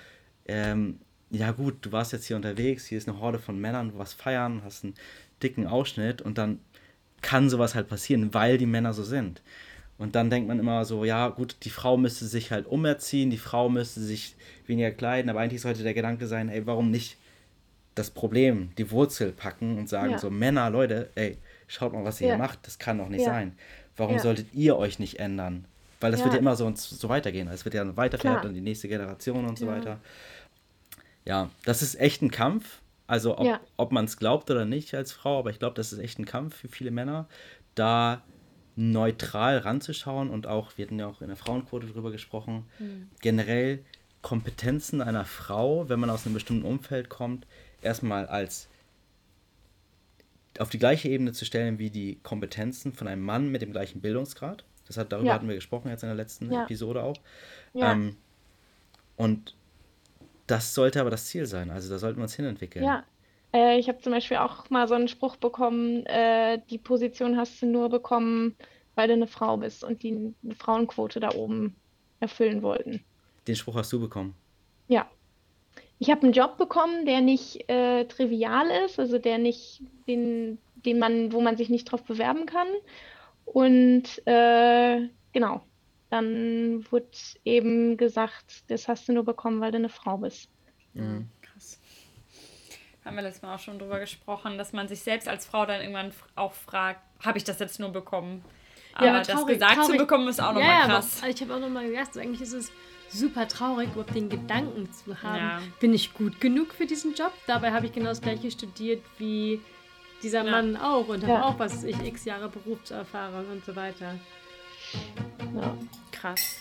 [0.46, 1.00] ähm,
[1.30, 4.14] ja gut, du warst jetzt hier unterwegs, hier ist eine Horde von Männern, du warst
[4.14, 4.94] feiern, hast einen
[5.42, 6.60] dicken Ausschnitt und dann
[7.22, 9.42] kann sowas halt passieren, weil die Männer so sind.
[9.98, 13.36] Und dann denkt man immer so, ja gut, die Frau müsste sich halt umerziehen, die
[13.36, 14.34] Frau müsste sich
[14.66, 17.18] weniger kleiden, aber eigentlich sollte der Gedanke sein, ey, warum nicht
[18.00, 20.18] das Problem, die Wurzel packen und sagen ja.
[20.18, 22.34] so, Männer, Leute, ey, schaut mal, was ihr ja.
[22.34, 23.32] hier macht, das kann doch nicht ja.
[23.32, 23.56] sein.
[23.96, 25.66] Warum solltet ihr euch nicht ändern?
[26.00, 27.46] Weil das wird ja immer so, so weitergehen.
[27.48, 30.00] Es wird ja weiterfährt an die nächste Generation und so weiter.
[31.26, 32.80] Ja, das ist echt ein Kampf.
[33.06, 35.98] Also ob, ob man es glaubt oder nicht als Frau, aber ich glaube, das ist
[35.98, 37.28] echt ein Kampf für viele Männer,
[37.74, 38.22] da
[38.76, 43.10] neutral ranzuschauen und auch, wir hatten ja auch in der Frauenquote drüber gesprochen, mhm.
[43.20, 43.84] generell
[44.22, 47.46] Kompetenzen einer Frau, wenn man aus einem bestimmten Umfeld kommt,
[47.82, 48.68] erstmal als
[50.58, 54.00] auf die gleiche Ebene zu stellen wie die Kompetenzen von einem Mann mit dem gleichen
[54.00, 54.64] Bildungsgrad.
[54.86, 55.34] Das hat, darüber ja.
[55.34, 56.64] hatten wir gesprochen jetzt in der letzten ja.
[56.64, 57.16] Episode auch.
[57.72, 57.92] Ja.
[57.92, 58.16] Ähm,
[59.16, 59.54] und
[60.46, 61.70] das sollte aber das Ziel sein.
[61.70, 62.84] Also da sollten wir uns hinentwickeln.
[62.84, 63.04] Ja,
[63.52, 67.62] äh, ich habe zum Beispiel auch mal so einen Spruch bekommen, äh, die Position hast
[67.62, 68.56] du nur bekommen,
[68.94, 71.76] weil du eine Frau bist und die eine Frauenquote da oben
[72.20, 73.04] erfüllen wollten.
[73.46, 74.34] Den Spruch hast du bekommen?
[74.88, 75.08] Ja.
[76.00, 80.98] Ich habe einen Job bekommen, der nicht äh, trivial ist, also der nicht, den, den
[80.98, 82.68] man, wo man sich nicht drauf bewerben kann.
[83.44, 85.60] Und äh, genau,
[86.08, 87.06] dann wurde
[87.44, 90.48] eben gesagt, das hast du nur bekommen, weil du eine Frau bist.
[90.94, 91.28] Mhm.
[91.42, 91.78] Krass.
[93.04, 95.82] Haben wir letztes Mal auch schon drüber gesprochen, dass man sich selbst als Frau dann
[95.82, 98.42] irgendwann auch fragt, habe ich das jetzt nur bekommen?
[98.94, 99.90] Aber, ja, aber traurig, das gesagt traurig.
[99.90, 101.18] zu bekommen ist auch nochmal ja, krass.
[101.20, 102.72] Aber ich habe auch nochmal gedacht, eigentlich ist es
[103.10, 105.62] super traurig, überhaupt den Gedanken zu haben, ja.
[105.80, 107.32] bin ich gut genug für diesen Job?
[107.46, 109.60] Dabei habe ich genau das gleiche studiert wie
[110.22, 110.50] dieser ja.
[110.50, 114.14] Mann auch und habe auch, was ich, x Jahre Berufserfahrung und so weiter.
[115.54, 115.76] Ja.
[116.12, 116.60] Krass.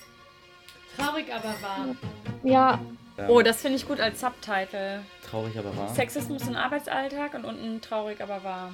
[0.96, 1.96] Traurig, aber wahr.
[2.44, 2.80] Ja.
[3.28, 5.04] Oh, das finde ich gut als Subtitle.
[5.30, 5.94] Traurig, aber wahr.
[5.94, 8.74] Sexismus im Arbeitsalltag und unten traurig, aber wahr.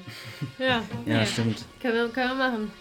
[0.59, 0.83] ja.
[1.05, 1.65] Ja, stimmt.
[1.81, 2.71] Können wir, können wir machen.